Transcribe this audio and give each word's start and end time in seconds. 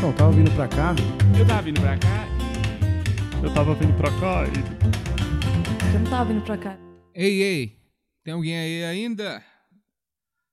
Não, 0.00 0.12
tava 0.12 0.30
vindo 0.30 0.54
pra 0.54 0.68
cá. 0.68 0.94
Eu 1.36 1.44
tava 1.44 1.62
vindo 1.62 1.80
pra 1.80 1.98
cá. 1.98 2.28
Eu 3.42 3.52
tava 3.52 3.74
vindo 3.74 3.96
pra 3.96 4.10
cá 4.20 4.44
e. 4.46 5.92
Eu 5.92 6.00
não 6.00 6.08
tava 6.08 6.32
vindo 6.32 6.44
pra 6.44 6.56
cá. 6.56 6.78
Ei, 7.12 7.42
ei, 7.42 7.76
tem 8.22 8.32
alguém 8.32 8.56
aí 8.56 8.84
ainda? 8.84 9.44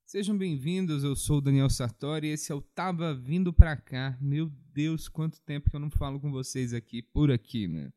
Sejam 0.04 0.36
bem-vindos, 0.36 1.04
eu 1.04 1.16
sou 1.16 1.38
o 1.38 1.42
Daniel 1.42 1.70
Sartori 1.70 2.28
e 2.28 2.32
esse 2.32 2.52
é 2.52 2.56
o 2.56 2.62
Tava 2.62 3.14
Vindo 3.14 3.54
Pra 3.54 3.78
Cá. 3.78 4.18
Meu 4.20 4.52
Deus, 4.74 5.08
quanto 5.08 5.40
tempo 5.42 5.70
que 5.70 5.76
eu 5.76 5.80
não 5.80 5.92
falo 5.92 6.20
com 6.20 6.32
vocês 6.32 6.74
aqui, 6.74 7.04
por 7.04 7.30
aqui, 7.30 7.68
né? 7.68 7.94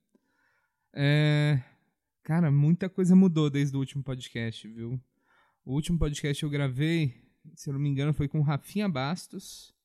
É... 0.93 1.63
Cara, 2.23 2.51
muita 2.51 2.91
coisa 2.91 3.17
mudou 3.17 3.49
desde 3.49 3.75
o 3.75 3.81
último 3.81 4.03
podcast, 4.03 4.69
viu? 4.69 5.01
O 5.65 5.73
último 5.73 5.99
podcast 5.99 6.43
eu 6.43 6.51
gravei, 6.51 7.15
se 7.55 7.71
eu 7.71 7.73
não 7.73 7.81
me 7.81 7.89
engano, 7.89 8.13
foi 8.13 8.29
com 8.29 8.39
o 8.39 8.43
Rafinha 8.43 8.87
Bastos. 8.87 9.78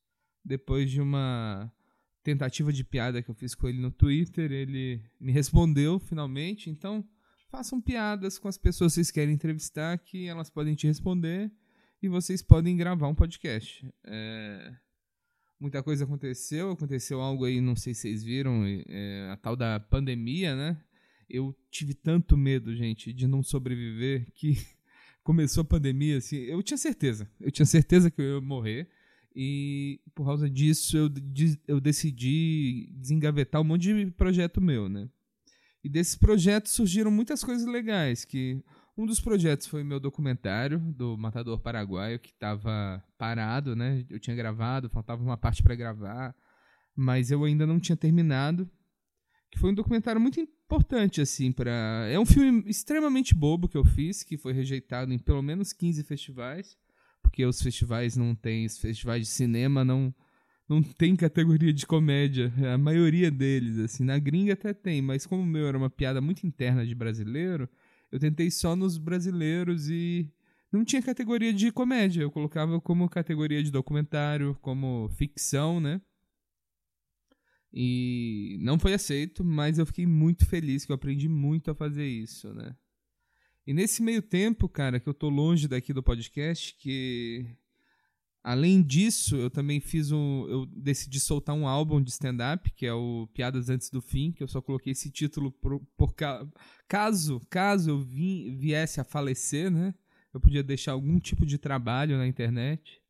Depois 0.43 0.91
de 0.91 1.01
uma 1.01 1.71
tentativa 2.23 2.71
de 2.71 2.83
piada 2.83 3.21
que 3.21 3.29
eu 3.29 3.35
fiz 3.35 3.53
com 3.53 3.67
ele 3.67 3.79
no 3.79 3.91
Twitter, 3.91 4.51
ele 4.51 5.01
me 5.19 5.31
respondeu 5.31 5.99
finalmente. 5.99 6.69
Então, 6.69 7.05
façam 7.49 7.79
piadas 7.79 8.39
com 8.39 8.47
as 8.47 8.57
pessoas 8.57 8.93
que 8.93 8.95
vocês 8.95 9.11
querem 9.11 9.33
entrevistar, 9.33 9.97
que 9.99 10.27
elas 10.27 10.49
podem 10.49 10.73
te 10.73 10.87
responder 10.87 11.51
e 12.01 12.07
vocês 12.07 12.41
podem 12.41 12.75
gravar 12.75 13.07
um 13.07 13.15
podcast. 13.15 13.87
É... 14.03 14.75
Muita 15.59 15.81
coisa 15.81 16.03
aconteceu, 16.03 16.71
aconteceu 16.71 17.21
algo 17.21 17.45
aí, 17.45 17.61
não 17.61 17.75
sei 17.75 17.93
se 17.93 18.01
vocês 18.01 18.23
viram, 18.23 18.65
é, 18.65 19.29
a 19.31 19.37
tal 19.37 19.55
da 19.55 19.79
pandemia, 19.79 20.55
né? 20.55 20.83
Eu 21.29 21.55
tive 21.71 21.93
tanto 21.93 22.35
medo, 22.35 22.75
gente, 22.75 23.13
de 23.13 23.27
não 23.27 23.41
sobreviver 23.41 24.29
que 24.33 24.57
começou 25.23 25.61
a 25.61 25.65
pandemia, 25.65 26.17
assim, 26.17 26.35
eu 26.35 26.61
tinha 26.61 26.77
certeza, 26.77 27.31
eu 27.39 27.49
tinha 27.49 27.65
certeza 27.65 28.11
que 28.11 28.21
eu 28.21 28.35
ia 28.35 28.41
morrer. 28.41 28.89
E 29.35 29.99
por 30.13 30.25
causa 30.25 30.49
disso 30.49 30.95
eu, 30.95 31.09
eu 31.67 31.81
decidi 31.81 32.89
desengavetar 32.93 33.61
um 33.61 33.63
monte 33.63 33.93
de 33.93 34.11
projeto 34.11 34.61
meu, 34.61 34.87
né? 34.87 35.09
E 35.83 35.89
desses 35.89 36.15
projetos 36.15 36.71
surgiram 36.71 37.11
muitas 37.11 37.43
coisas 37.43 37.67
legais, 37.67 38.23
que 38.23 38.63
um 38.95 39.05
dos 39.05 39.19
projetos 39.19 39.67
foi 39.67 39.83
meu 39.83 39.99
documentário 39.99 40.79
do 40.79 41.17
Matador 41.17 41.59
Paraguaio, 41.59 42.19
que 42.19 42.29
estava 42.29 43.03
parado, 43.17 43.75
né? 43.75 44.05
Eu 44.09 44.19
tinha 44.19 44.35
gravado, 44.35 44.89
faltava 44.89 45.23
uma 45.23 45.35
parte 45.35 45.63
para 45.63 45.75
gravar, 45.75 46.35
mas 46.95 47.31
eu 47.31 47.43
ainda 47.43 47.65
não 47.65 47.79
tinha 47.79 47.97
terminado. 47.97 48.69
Que 49.51 49.59
foi 49.59 49.71
um 49.71 49.75
documentário 49.75 50.21
muito 50.21 50.39
importante, 50.39 51.21
assim, 51.21 51.51
para 51.51 52.07
É 52.09 52.19
um 52.19 52.25
filme 52.25 52.63
extremamente 52.67 53.35
bobo 53.35 53.67
que 53.67 53.77
eu 53.77 53.83
fiz, 53.83 54.23
que 54.23 54.37
foi 54.37 54.53
rejeitado 54.53 55.11
em 55.11 55.19
pelo 55.19 55.41
menos 55.41 55.73
15 55.73 56.03
festivais 56.03 56.77
porque 57.23 57.43
os 57.45 57.61
festivais 57.61 58.15
não 58.15 58.35
têm, 58.35 58.67
os 58.67 58.77
festivais 58.77 59.23
de 59.23 59.33
cinema 59.33 59.83
não 59.83 60.13
não 60.67 60.81
tem 60.81 61.15
categoria 61.15 61.73
de 61.73 61.85
comédia, 61.85 62.53
a 62.73 62.77
maioria 62.77 63.29
deles, 63.29 63.77
assim, 63.79 64.03
na 64.03 64.17
gringa 64.17 64.53
até 64.53 64.73
tem, 64.73 65.01
mas 65.01 65.25
como 65.25 65.41
o 65.41 65.45
meu 65.45 65.67
era 65.67 65.77
uma 65.77 65.89
piada 65.89 66.21
muito 66.21 66.47
interna 66.47 66.85
de 66.85 66.95
brasileiro, 66.95 67.69
eu 68.11 68.19
tentei 68.19 68.49
só 68.49 68.75
nos 68.75 68.97
brasileiros 68.97 69.89
e 69.89 70.31
não 70.71 70.85
tinha 70.85 71.01
categoria 71.01 71.53
de 71.53 71.71
comédia, 71.71 72.21
eu 72.21 72.31
colocava 72.31 72.79
como 72.81 73.09
categoria 73.09 73.63
de 73.63 73.71
documentário, 73.71 74.57
como 74.61 75.09
ficção, 75.09 75.79
né? 75.79 76.01
E 77.71 78.57
não 78.61 78.77
foi 78.77 78.93
aceito, 78.93 79.43
mas 79.43 79.79
eu 79.79 79.85
fiquei 79.85 80.05
muito 80.05 80.45
feliz 80.45 80.85
que 80.85 80.91
eu 80.91 80.95
aprendi 80.95 81.27
muito 81.27 81.71
a 81.71 81.75
fazer 81.75 82.07
isso, 82.07 82.53
né? 82.53 82.75
E 83.65 83.73
nesse 83.73 84.01
meio 84.01 84.21
tempo, 84.21 84.67
cara, 84.67 84.99
que 84.99 85.07
eu 85.07 85.13
tô 85.13 85.29
longe 85.29 85.67
daqui 85.67 85.93
do 85.93 86.03
podcast, 86.03 86.75
que 86.77 87.45
além 88.43 88.83
disso, 88.83 89.37
eu 89.37 89.49
também 89.49 89.79
fiz 89.79 90.11
um, 90.11 90.45
eu 90.49 90.65
decidi 90.65 91.19
soltar 91.19 91.55
um 91.55 91.65
álbum 91.65 92.01
de 92.01 92.09
stand-up, 92.09 92.69
que 92.71 92.85
é 92.85 92.93
o 92.93 93.27
Piadas 93.33 93.69
Antes 93.69 93.89
do 93.89 94.01
Fim, 94.01 94.33
que 94.33 94.43
eu 94.43 94.47
só 94.47 94.61
coloquei 94.61 94.91
esse 94.91 95.09
título 95.09 95.51
por, 95.51 95.79
por 95.95 96.13
caso, 96.87 97.39
caso 97.49 97.91
eu 97.91 97.99
vim, 98.01 98.55
viesse 98.57 98.99
a 98.99 99.03
falecer, 99.03 99.71
né? 99.71 99.93
Eu 100.33 100.41
podia 100.41 100.63
deixar 100.63 100.91
algum 100.91 101.19
tipo 101.19 101.45
de 101.45 101.57
trabalho 101.57 102.17
na 102.17 102.27
internet 102.27 103.01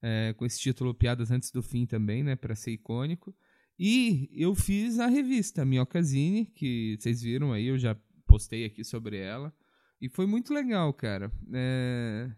é, 0.00 0.34
com 0.34 0.46
esse 0.46 0.60
título 0.60 0.94
Piadas 0.94 1.30
Antes 1.30 1.50
do 1.50 1.62
Fim 1.62 1.84
também, 1.86 2.22
né, 2.22 2.36
para 2.36 2.54
ser 2.54 2.70
icônico. 2.70 3.34
E 3.78 4.30
eu 4.32 4.54
fiz 4.54 4.98
a 4.98 5.06
revista 5.06 5.64
Minhocazine, 5.64 6.46
que 6.46 6.96
vocês 6.98 7.22
viram 7.22 7.52
aí, 7.52 7.66
eu 7.66 7.78
já 7.78 7.96
postei 8.26 8.64
aqui 8.64 8.84
sobre 8.84 9.18
ela. 9.18 9.52
E 10.00 10.08
foi 10.08 10.26
muito 10.26 10.52
legal, 10.52 10.92
cara. 10.92 11.30
É... 11.52 12.30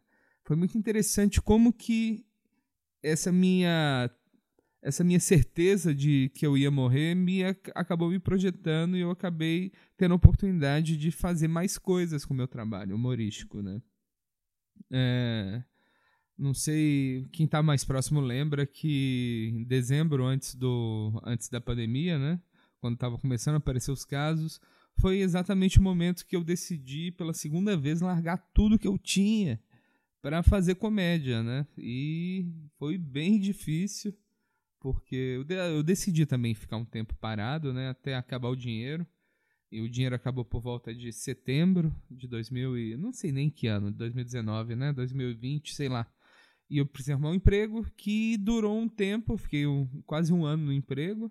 Foi 0.44 0.56
muito 0.56 0.78
interessante 0.78 1.41
como 1.41 1.72
que 1.72 2.24
essa 3.02 3.30
minha 3.30 4.10
essa 4.80 5.02
minha 5.02 5.19
certeza 5.19 5.92
de 5.94 6.30
que 6.34 6.46
eu 6.46 6.56
ia 6.56 6.70
morrer 6.70 7.14
me 7.14 7.42
acabou 7.74 8.10
me 8.10 8.19
projetando 8.19 8.96
e 8.96 9.00
eu 9.00 9.10
acabei 9.10 9.72
tendo 9.96 10.12
a 10.12 10.16
oportunidade 10.16 10.96
de 10.96 11.10
fazer 11.10 11.48
mais 11.48 11.76
coisas 11.76 12.24
com 12.24 12.32
o 12.32 12.36
meu 12.36 12.46
trabalho 12.46 12.94
humorístico, 12.94 13.60
né? 13.60 13.82
É, 14.90 15.62
não 16.38 16.54
sei 16.54 17.28
quem 17.32 17.44
está 17.44 17.62
mais 17.62 17.84
próximo 17.84 18.20
lembra 18.20 18.64
que 18.64 19.52
em 19.52 19.64
dezembro 19.64 20.25
antes 20.25 20.54
do 20.54 21.20
antes 21.25 21.48
da 21.48 21.60
pandemia, 21.60 22.19
né? 22.19 22.40
Quando 22.80 22.94
estava 22.94 23.19
começando 23.19 23.54
a 23.54 23.58
aparecer 23.58 23.90
os 23.90 24.04
casos, 24.04 24.60
foi 25.00 25.19
exatamente 25.19 25.78
o 25.78 25.82
momento 25.82 26.26
que 26.26 26.36
eu 26.36 26.44
decidi 26.44 27.10
pela 27.12 27.32
segunda 27.32 27.76
vez 27.76 28.00
largar 28.00 28.38
tudo 28.53 28.78
que 28.78 28.88
eu 28.88 28.98
tinha 28.98 29.60
para 30.20 30.42
fazer 30.42 30.75
comédia, 30.75 31.42
né? 31.42 31.66
E 31.76 32.47
foi 32.78 32.98
bem 32.98 33.38
difícil, 33.38 34.16
porque 34.81 35.14
eu, 35.14 35.44
de 35.44 35.54
eu 35.54 35.82
decidi 35.82 36.26
também 36.26 36.54
ficar 36.54 36.76
um 36.76 36.84
tempo 36.84 37.14
parado, 37.16 37.72
né, 37.72 37.91
até 37.91 38.14
acabar 38.14 38.48
o 38.48 38.56
dinheiro. 38.56 39.06
E 39.70 39.82
o 39.82 39.88
dinheiro 39.88 40.14
acabou 40.14 40.44
por 40.44 40.62
volta 40.62 40.94
de 40.94 41.12
setembro 41.12 41.94
de 42.10 42.26
2000 42.26 42.78
e 42.78 42.97
não 42.97 43.12
sei 43.12 43.31
nem 43.31 43.50
que 43.50 43.66
ano, 43.66 43.91
2019, 43.92 44.75
né, 44.75 44.92
2020, 44.92 45.75
sei 45.75 45.91
lá. 45.91 46.10
E 46.70 46.78
eu 46.78 46.87
precisei 46.87 47.14
arrumar 47.14 47.31
um 47.31 47.34
emprego 47.34 47.84
que 47.97 48.37
durou 48.38 48.78
um 48.78 48.88
tempo, 48.88 49.37
fiquei 49.37 49.66
um, 49.66 49.87
quase 50.06 50.32
um 50.32 50.44
ano 50.44 50.66
no 50.66 50.72
emprego. 50.72 51.31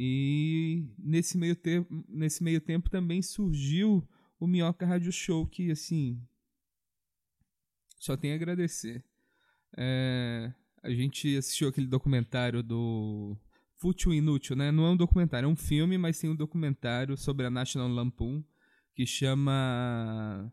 E 0.00 0.86
nesse 0.96 1.36
meio, 1.36 1.56
tempo, 1.56 2.04
nesse 2.08 2.40
meio 2.44 2.60
tempo 2.60 2.88
também 2.88 3.20
surgiu 3.20 4.08
o 4.38 4.46
Minhoca 4.46 4.86
Radio 4.86 5.10
Show, 5.10 5.44
que 5.44 5.72
assim. 5.72 6.22
Só 7.98 8.16
tem 8.16 8.30
a 8.30 8.36
agradecer. 8.36 9.04
É, 9.76 10.52
a 10.84 10.90
gente 10.90 11.36
assistiu 11.36 11.68
aquele 11.68 11.88
documentário 11.88 12.62
do 12.62 13.36
Fútil 13.74 14.14
Inútil, 14.14 14.54
né? 14.54 14.70
Não 14.70 14.86
é 14.86 14.90
um 14.90 14.96
documentário, 14.96 15.46
é 15.46 15.50
um 15.50 15.56
filme, 15.56 15.98
mas 15.98 16.20
tem 16.20 16.30
um 16.30 16.36
documentário 16.36 17.16
sobre 17.16 17.44
a 17.44 17.50
National 17.50 17.88
Lampoon 17.88 18.44
que 18.94 19.04
chama 19.04 20.52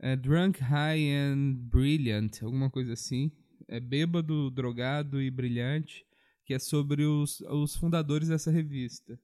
é, 0.00 0.16
Drunk, 0.16 0.60
High 0.60 1.12
and 1.12 1.54
Brilliant, 1.70 2.42
alguma 2.42 2.68
coisa 2.68 2.94
assim. 2.94 3.30
É 3.68 3.78
bêbado, 3.78 4.50
drogado 4.50 5.22
e 5.22 5.30
brilhante 5.30 6.04
que 6.50 6.54
é 6.54 6.58
sobre 6.58 7.04
os, 7.04 7.40
os 7.42 7.76
fundadores 7.76 8.26
dessa 8.26 8.50
revista. 8.50 9.16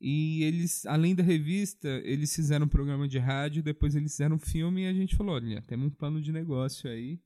E 0.00 0.42
eles, 0.42 0.84
além 0.86 1.14
da 1.14 1.22
revista, 1.22 1.88
eles 2.04 2.34
fizeram 2.34 2.66
um 2.66 2.68
programa 2.68 3.06
de 3.06 3.16
rádio, 3.16 3.62
depois 3.62 3.94
eles 3.94 4.10
fizeram 4.10 4.34
um 4.34 4.40
filme 4.40 4.82
e 4.82 4.88
a 4.88 4.92
gente 4.92 5.14
falou, 5.14 5.36
olha, 5.36 5.62
temos 5.62 5.86
um 5.86 5.94
plano 5.94 6.20
de 6.20 6.32
negócio 6.32 6.90
aí. 6.90 7.20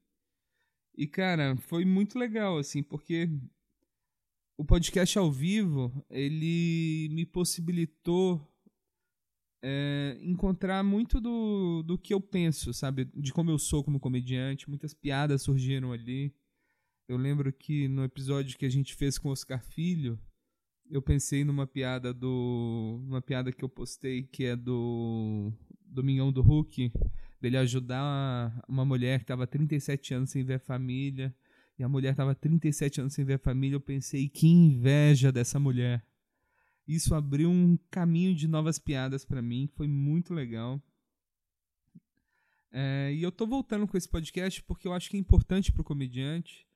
E, 0.94 1.06
cara, 1.06 1.56
foi 1.56 1.82
muito 1.87 2.19
legal, 2.19 2.59
assim, 2.59 2.82
porque 2.82 3.26
o 4.59 4.66
podcast 4.66 5.19
ao 5.19 5.32
vivo, 5.32 6.04
ele 6.10 7.09
me 7.10 7.25
possibilitou 7.25 8.47
é, 9.62 10.19
encontrar 10.21 10.84
muito 10.84 11.22
do, 11.22 11.82
do 11.84 11.97
que 11.97 12.12
eu 12.12 12.21
penso, 12.21 12.75
sabe? 12.75 13.06
De 13.06 13.32
como 13.32 13.50
eu 13.50 13.59
sou 13.59 13.82
como 13.82 13.98
comediante. 13.98 14.69
Muitas 14.69 14.92
piadas 14.92 15.41
surgiram 15.41 15.91
ali. 15.91 16.34
Eu 17.09 17.17
lembro 17.17 17.53
que 17.53 17.89
no 17.89 18.05
episódio 18.05 18.57
que 18.57 18.65
a 18.65 18.71
gente 18.71 18.95
fez 18.95 19.19
com 19.19 19.29
o 19.29 19.33
Oscar 19.33 19.63
Filho, 19.63 20.19
eu 20.89 21.03
pensei 21.03 21.45
numa 21.45 21.66
piada 21.66 22.13
do. 22.13 23.01
uma 23.07 23.21
piada 23.21 23.53
que 23.53 23.65
eu 23.65 23.69
postei 23.69 24.22
que 24.22 24.45
é 24.45 24.57
do. 24.57 25.53
do 25.84 26.04
Minhão 26.04 26.33
do 26.33 26.43
Hulk, 26.43 26.93
dele 27.41 27.57
ajudar 27.57 28.63
uma 28.69 28.84
mulher 28.84 29.19
que 29.19 29.25
estava 29.25 29.47
37 29.47 30.15
anos 30.15 30.31
sem 30.31 30.45
ver 30.45 30.54
a 30.54 30.60
família. 30.60 31.34
E 31.78 31.83
a 31.83 31.89
mulher 31.89 32.10
estava 32.10 32.34
37 32.34 33.01
anos 33.01 33.15
sem 33.15 33.25
ver 33.25 33.34
a 33.34 33.39
família. 33.39 33.77
Eu 33.77 33.81
pensei, 33.81 34.28
que 34.28 34.47
inveja 34.47 35.33
dessa 35.33 35.59
mulher. 35.59 36.07
Isso 36.87 37.15
abriu 37.15 37.51
um 37.51 37.78
caminho 37.91 38.34
de 38.34 38.47
novas 38.47 38.78
piadas 38.78 39.25
para 39.25 39.41
mim, 39.41 39.69
foi 39.75 39.87
muito 39.87 40.34
legal. 40.34 40.83
É, 42.71 43.13
e 43.15 43.22
eu 43.22 43.31
tô 43.31 43.47
voltando 43.47 43.87
com 43.87 43.97
esse 43.97 44.09
podcast 44.09 44.63
porque 44.65 44.89
eu 44.89 44.93
acho 44.93 45.10
que 45.10 45.16
é 45.16 45.21
importante 45.21 45.72
pro 45.72 45.84
comediante 45.84 46.66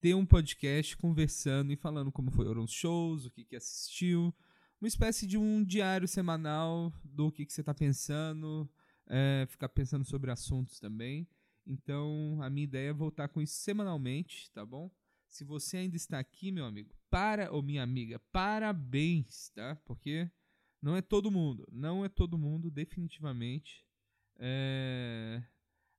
ter 0.00 0.14
um 0.14 0.26
podcast 0.26 0.96
conversando 0.96 1.72
e 1.72 1.76
falando 1.76 2.12
como 2.12 2.30
foram 2.30 2.64
os 2.64 2.72
shows, 2.72 3.26
o 3.26 3.30
que, 3.30 3.44
que 3.44 3.56
assistiu. 3.56 4.34
Uma 4.80 4.88
espécie 4.88 5.26
de 5.26 5.38
um 5.38 5.64
diário 5.64 6.06
semanal 6.06 6.92
do 7.04 7.32
que, 7.32 7.46
que 7.46 7.52
você 7.52 7.62
está 7.62 7.74
pensando, 7.74 8.68
é, 9.06 9.46
ficar 9.48 9.68
pensando 9.68 10.04
sobre 10.04 10.30
assuntos 10.30 10.78
também. 10.78 11.26
Então, 11.66 12.38
a 12.42 12.50
minha 12.50 12.64
ideia 12.64 12.90
é 12.90 12.92
voltar 12.92 13.28
com 13.28 13.40
isso 13.40 13.54
semanalmente, 13.54 14.50
tá 14.52 14.64
bom? 14.64 14.90
Se 15.26 15.44
você 15.44 15.78
ainda 15.78 15.96
está 15.96 16.18
aqui, 16.18 16.52
meu 16.52 16.64
amigo, 16.64 16.94
para 17.10 17.50
ou 17.52 17.62
minha 17.62 17.82
amiga, 17.82 18.20
parabéns, 18.30 19.50
tá? 19.50 19.76
Porque 19.84 20.30
não 20.80 20.94
é 20.96 21.02
todo 21.02 21.30
mundo, 21.30 21.66
não 21.72 22.04
é 22.04 22.08
todo 22.08 22.38
mundo, 22.38 22.70
definitivamente. 22.70 23.84
É... 24.36 25.42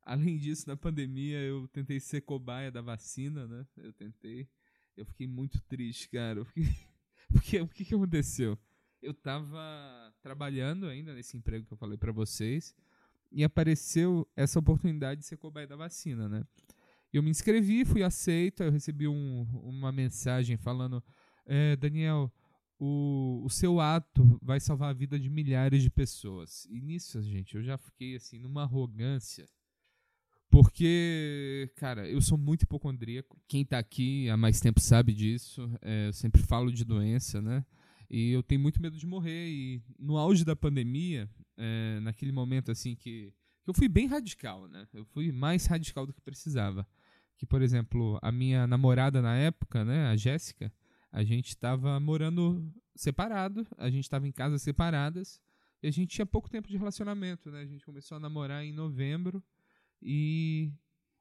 Além 0.08 0.38
disso, 0.38 0.70
na 0.70 0.78
pandemia 0.78 1.38
eu 1.42 1.68
tentei 1.68 2.00
ser 2.00 2.22
cobaia 2.22 2.72
da 2.72 2.82
vacina, 2.82 3.46
né? 3.46 3.68
Eu 3.76 3.92
tentei. 3.92 4.48
Eu 4.96 5.06
fiquei 5.06 5.28
muito 5.28 5.62
triste, 5.64 6.10
cara. 6.10 6.40
Eu 6.40 6.46
fiquei... 6.46 6.64
Porque 7.30 7.60
o 7.60 7.68
que, 7.68 7.84
que 7.84 7.94
aconteceu? 7.94 8.58
Eu 9.02 9.14
tava 9.14 9.60
trabalhando 10.24 10.88
ainda 10.88 11.14
nesse 11.14 11.36
emprego 11.36 11.66
que 11.66 11.74
eu 11.74 11.78
falei 11.78 11.98
para 11.98 12.14
vocês 12.14 12.74
e 13.34 13.44
apareceu 13.44 14.26
essa 14.34 14.58
oportunidade 14.60 15.20
de 15.20 15.28
ser 15.28 15.36
cobaia 15.36 15.68
da 15.68 15.76
vacina, 15.76 16.30
né? 16.30 16.42
Eu 17.12 17.22
me 17.22 17.30
inscrevi, 17.30 17.84
fui 17.84 18.02
aceito, 18.02 18.64
eu 18.64 18.72
recebi 18.72 19.10
um, 19.10 19.42
uma 19.62 19.92
mensagem 19.92 20.56
falando: 20.56 21.04
é, 21.46 21.76
Daniel, 21.76 22.34
o, 22.80 23.42
o 23.44 23.50
seu 23.50 23.82
ato 23.82 24.40
vai 24.42 24.62
salvar 24.62 24.92
a 24.92 24.98
vida 24.98 25.20
de 25.20 25.30
milhares 25.30 25.84
de 25.84 25.90
pessoas. 25.90 26.66
E 26.70 26.80
nisso, 26.80 27.22
gente, 27.22 27.58
eu 27.58 27.62
já 27.62 27.78
fiquei 27.78 28.16
assim, 28.16 28.40
numa 28.40 28.64
arrogância 28.64 29.46
porque, 30.50 31.70
cara, 31.76 32.08
eu 32.08 32.22
sou 32.22 32.38
muito 32.38 32.64
hipocondríaco. 32.64 33.40
Quem 33.48 33.66
tá 33.66 33.78
aqui 33.78 34.30
há 34.30 34.38
mais 34.38 34.60
tempo 34.60 34.80
sabe 34.80 35.14
disso. 35.14 35.70
É, 35.82 36.08
eu 36.08 36.14
sempre 36.14 36.42
falo 36.42 36.72
de 36.72 36.86
doença, 36.86 37.42
né? 37.42 37.66
E 38.10 38.32
eu 38.32 38.42
tenho 38.42 38.62
muito 38.62 38.82
medo 38.82 38.98
de 38.98 39.06
morrer. 39.06 39.50
E 39.50 39.82
no 40.00 40.18
auge 40.18 40.46
da 40.46 40.56
pandemia, 40.56 41.30
é, 41.58 42.00
naquele 42.02 42.32
momento 42.32 42.72
assim 42.72 42.96
que, 42.96 43.34
que 43.62 43.70
eu 43.70 43.74
fui 43.74 43.90
bem 43.90 44.08
radical, 44.08 44.68
né? 44.68 44.88
Eu 44.94 45.04
fui 45.06 45.32
mais 45.32 45.66
radical 45.66 46.06
do 46.06 46.14
que 46.14 46.22
precisava. 46.22 46.88
Que, 47.38 47.46
por 47.46 47.62
exemplo, 47.62 48.18
a 48.22 48.32
minha 48.32 48.66
namorada 48.66 49.22
na 49.22 49.36
época, 49.36 49.86
né, 49.86 50.08
a 50.08 50.16
Jéssica, 50.16 50.74
a 51.12 51.24
gente 51.24 51.50
estava 51.50 52.00
morando 52.00 52.74
separado, 52.96 53.68
a 53.78 53.90
gente 53.90 54.06
estava 54.06 54.28
em 54.28 54.32
casas 54.32 54.62
separadas 54.62 55.40
e 55.84 55.88
a 55.88 55.92
gente 55.92 56.10
tinha 56.10 56.26
pouco 56.26 56.50
tempo 56.50 56.68
de 56.68 56.78
relacionamento, 56.78 57.52
né? 57.52 57.62
A 57.62 57.66
gente 57.66 57.86
começou 57.86 58.16
a 58.16 58.20
namorar 58.20 58.64
em 58.64 58.72
novembro 58.74 59.44
e 60.02 60.72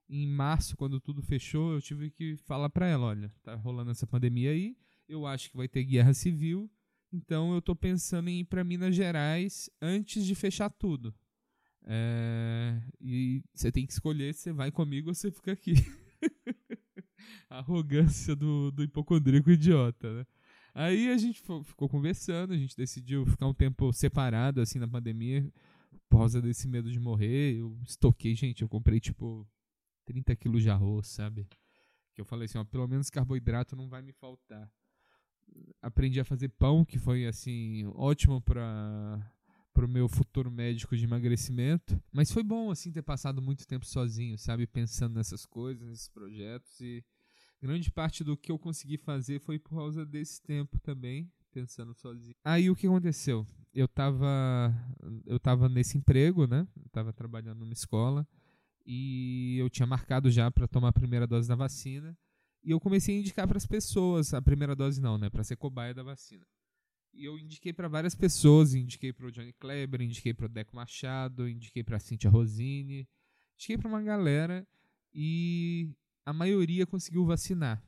em 0.08 0.26
março, 0.26 0.76
quando 0.76 1.00
tudo 1.00 1.22
fechou, 1.22 1.72
eu 1.72 1.80
tive 1.80 2.10
que 2.10 2.36
falar 2.36 2.70
para 2.70 2.86
ela, 2.86 3.06
olha, 3.06 3.32
tá 3.42 3.54
rolando 3.54 3.90
essa 3.90 4.06
pandemia 4.06 4.50
aí, 4.50 4.76
eu 5.08 5.26
acho 5.26 5.50
que 5.50 5.56
vai 5.56 5.68
ter 5.68 5.84
guerra 5.84 6.14
civil, 6.14 6.70
então 7.12 7.54
eu 7.54 7.62
tô 7.62 7.74
pensando 7.74 8.28
em 8.28 8.40
ir 8.40 8.44
para 8.44 8.64
Minas 8.64 8.94
Gerais 8.94 9.70
antes 9.80 10.24
de 10.24 10.34
fechar 10.34 10.70
tudo. 10.70 11.14
É, 11.88 12.80
e 13.00 13.42
você 13.54 13.70
tem 13.70 13.86
que 13.86 13.92
escolher 13.92 14.34
se 14.34 14.40
você 14.40 14.52
vai 14.52 14.72
comigo 14.72 15.08
ou 15.08 15.14
você 15.14 15.30
fica 15.30 15.52
aqui. 15.52 15.74
a 17.48 17.58
arrogância 17.58 18.34
do, 18.34 18.70
do 18.70 18.82
hipocondríaco 18.82 19.50
idiota, 19.50 20.12
né? 20.12 20.26
Aí 20.74 21.08
a 21.08 21.16
gente 21.16 21.40
ficou 21.64 21.88
conversando, 21.88 22.52
a 22.52 22.56
gente 22.56 22.76
decidiu 22.76 23.24
ficar 23.24 23.46
um 23.46 23.54
tempo 23.54 23.92
separado, 23.92 24.60
assim, 24.60 24.78
na 24.78 24.86
pandemia 24.86 25.50
por 26.08 26.18
causa 26.18 26.40
desse 26.40 26.68
medo 26.68 26.90
de 26.90 26.98
morrer, 26.98 27.56
eu 27.56 27.78
estoquei, 27.84 28.34
gente, 28.34 28.62
eu 28.62 28.68
comprei 28.68 29.00
tipo 29.00 29.46
30 30.04 30.34
quilos 30.36 30.62
de 30.62 30.70
arroz, 30.70 31.08
sabe? 31.08 31.48
Que 32.14 32.20
eu 32.20 32.24
falei 32.24 32.46
assim, 32.46 32.58
ó, 32.58 32.64
pelo 32.64 32.86
menos 32.86 33.10
carboidrato 33.10 33.76
não 33.76 33.88
vai 33.88 34.02
me 34.02 34.12
faltar. 34.12 34.70
Aprendi 35.82 36.18
a 36.20 36.24
fazer 36.24 36.48
pão, 36.50 36.84
que 36.84 36.98
foi 36.98 37.26
assim, 37.26 37.84
ótimo 37.94 38.40
para 38.40 39.32
pro 39.76 39.86
meu 39.86 40.08
futuro 40.08 40.50
médico 40.50 40.96
de 40.96 41.04
emagrecimento, 41.04 42.02
mas 42.10 42.32
foi 42.32 42.42
bom 42.42 42.70
assim 42.70 42.90
ter 42.90 43.02
passado 43.02 43.42
muito 43.42 43.66
tempo 43.66 43.84
sozinho, 43.84 44.38
sabe, 44.38 44.66
pensando 44.66 45.16
nessas 45.16 45.44
coisas, 45.44 45.86
nesses 45.86 46.08
projetos 46.08 46.80
e 46.80 47.04
grande 47.60 47.92
parte 47.92 48.24
do 48.24 48.38
que 48.38 48.50
eu 48.50 48.58
consegui 48.58 48.96
fazer 48.96 49.38
foi 49.38 49.58
por 49.58 49.76
causa 49.76 50.06
desse 50.06 50.40
tempo 50.40 50.80
também, 50.80 51.30
pensando 51.52 51.92
sozinho. 51.92 52.34
Aí 52.42 52.70
o 52.70 52.74
que 52.74 52.86
aconteceu? 52.86 53.46
Eu 53.76 53.86
tava, 53.86 54.74
eu 55.26 55.38
tava 55.38 55.68
nesse 55.68 55.98
emprego, 55.98 56.46
né? 56.46 56.66
Eu 56.82 56.88
tava 56.88 57.12
trabalhando 57.12 57.58
numa 57.58 57.74
escola 57.74 58.26
e 58.86 59.58
eu 59.58 59.68
tinha 59.68 59.86
marcado 59.86 60.30
já 60.30 60.50
para 60.50 60.66
tomar 60.66 60.88
a 60.88 60.92
primeira 60.94 61.26
dose 61.26 61.46
da 61.46 61.54
vacina. 61.54 62.16
E 62.64 62.70
eu 62.70 62.80
comecei 62.80 63.14
a 63.14 63.20
indicar 63.20 63.46
para 63.46 63.58
as 63.58 63.66
pessoas, 63.66 64.32
a 64.32 64.40
primeira 64.40 64.74
dose 64.74 64.98
não, 64.98 65.18
né? 65.18 65.28
Para 65.28 65.44
ser 65.44 65.56
cobaia 65.56 65.92
da 65.92 66.02
vacina. 66.02 66.42
E 67.12 67.26
eu 67.26 67.38
indiquei 67.38 67.70
para 67.70 67.86
várias 67.86 68.14
pessoas, 68.14 68.72
indiquei 68.72 69.12
para 69.12 69.26
o 69.26 69.30
Johnny 69.30 69.52
Kleber, 69.52 70.00
indiquei 70.00 70.32
para 70.32 70.46
o 70.46 70.48
Deco 70.48 70.74
Machado, 70.74 71.46
indiquei 71.46 71.84
para 71.84 71.98
a 71.98 72.00
Cintia 72.00 72.30
Rosini, 72.30 73.06
indiquei 73.56 73.76
para 73.76 73.88
uma 73.88 74.00
galera 74.00 74.66
e 75.12 75.90
a 76.24 76.32
maioria 76.32 76.86
conseguiu 76.86 77.26
vacinar 77.26 77.82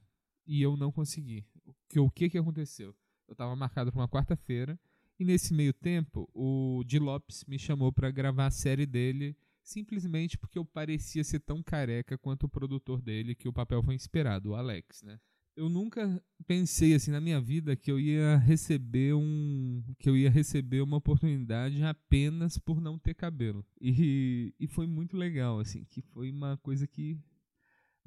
e 0.46 0.60
eu 0.60 0.76
não 0.76 0.92
consegui. 0.92 1.46
O 1.64 1.74
que, 1.88 1.98
o 1.98 2.10
que, 2.10 2.28
que 2.28 2.36
aconteceu? 2.36 2.94
Eu 3.26 3.32
estava 3.32 3.56
marcado 3.56 3.90
para 3.90 4.02
uma 4.02 4.08
quarta-feira. 4.08 4.78
E 5.18 5.24
nesse 5.24 5.52
meio 5.52 5.72
tempo, 5.72 6.30
o 6.32 6.84
Di 6.86 6.98
Lopes 6.98 7.44
me 7.46 7.58
chamou 7.58 7.92
para 7.92 8.10
gravar 8.10 8.46
a 8.46 8.50
série 8.52 8.86
dele, 8.86 9.36
simplesmente 9.64 10.38
porque 10.38 10.58
eu 10.58 10.64
parecia 10.64 11.24
ser 11.24 11.40
tão 11.40 11.60
careca 11.60 12.16
quanto 12.16 12.44
o 12.44 12.48
produtor 12.48 13.02
dele, 13.02 13.34
que 13.34 13.48
o 13.48 13.52
papel 13.52 13.82
foi 13.82 13.96
inspirado, 13.96 14.50
o 14.50 14.54
Alex, 14.54 15.02
né? 15.02 15.18
Eu 15.56 15.68
nunca 15.68 16.22
pensei 16.46 16.94
assim 16.94 17.10
na 17.10 17.20
minha 17.20 17.40
vida 17.40 17.74
que 17.74 17.90
eu 17.90 17.98
ia 17.98 18.36
receber 18.36 19.12
um 19.12 19.82
que 19.98 20.08
eu 20.08 20.16
ia 20.16 20.30
receber 20.30 20.82
uma 20.82 20.98
oportunidade 20.98 21.82
apenas 21.82 22.56
por 22.56 22.80
não 22.80 22.96
ter 22.96 23.14
cabelo. 23.14 23.66
E, 23.80 24.54
e 24.60 24.68
foi 24.68 24.86
muito 24.86 25.16
legal 25.16 25.58
assim, 25.58 25.84
que 25.90 26.00
foi 26.00 26.30
uma 26.30 26.56
coisa 26.58 26.86
que 26.86 27.18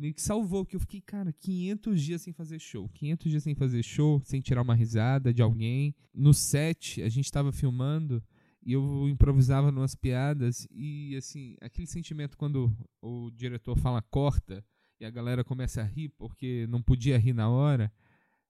meio 0.02 0.16
que 0.16 0.22
salvou, 0.22 0.66
que 0.66 0.76
eu 0.76 0.80
fiquei, 0.80 1.00
cara, 1.00 1.32
500 1.32 2.02
dias 2.02 2.22
sem 2.24 2.34
fazer 2.34 2.58
show. 2.58 2.90
500 2.90 3.30
dias 3.30 3.44
sem 3.44 3.54
fazer 3.54 3.84
show, 3.84 4.20
sem 4.26 4.42
tirar 4.42 4.64
uma 4.64 4.74
risada 4.74 5.32
de 5.32 5.44
alguém. 5.44 5.96
No 6.12 6.34
set, 6.34 7.04
a 7.04 7.08
gente 7.08 7.26
estava 7.26 7.52
filmando 7.52 8.22
e 8.66 8.74
eu 8.74 9.08
improvisava 9.08 9.70
umas 9.70 9.94
piadas 9.94 10.68
e, 10.72 11.16
assim, 11.16 11.56
aquele 11.62 11.86
sentimento 11.86 12.36
quando 12.36 12.76
o 13.00 13.30
diretor 13.30 13.78
fala 13.78 14.02
corta 14.02 14.66
e 15.00 15.06
a 15.06 15.12
galera 15.12 15.44
começa 15.44 15.82
a 15.82 15.86
rir 15.86 16.10
porque 16.10 16.66
não 16.68 16.82
podia 16.82 17.18
rir 17.20 17.34
na 17.34 17.48
hora, 17.48 17.94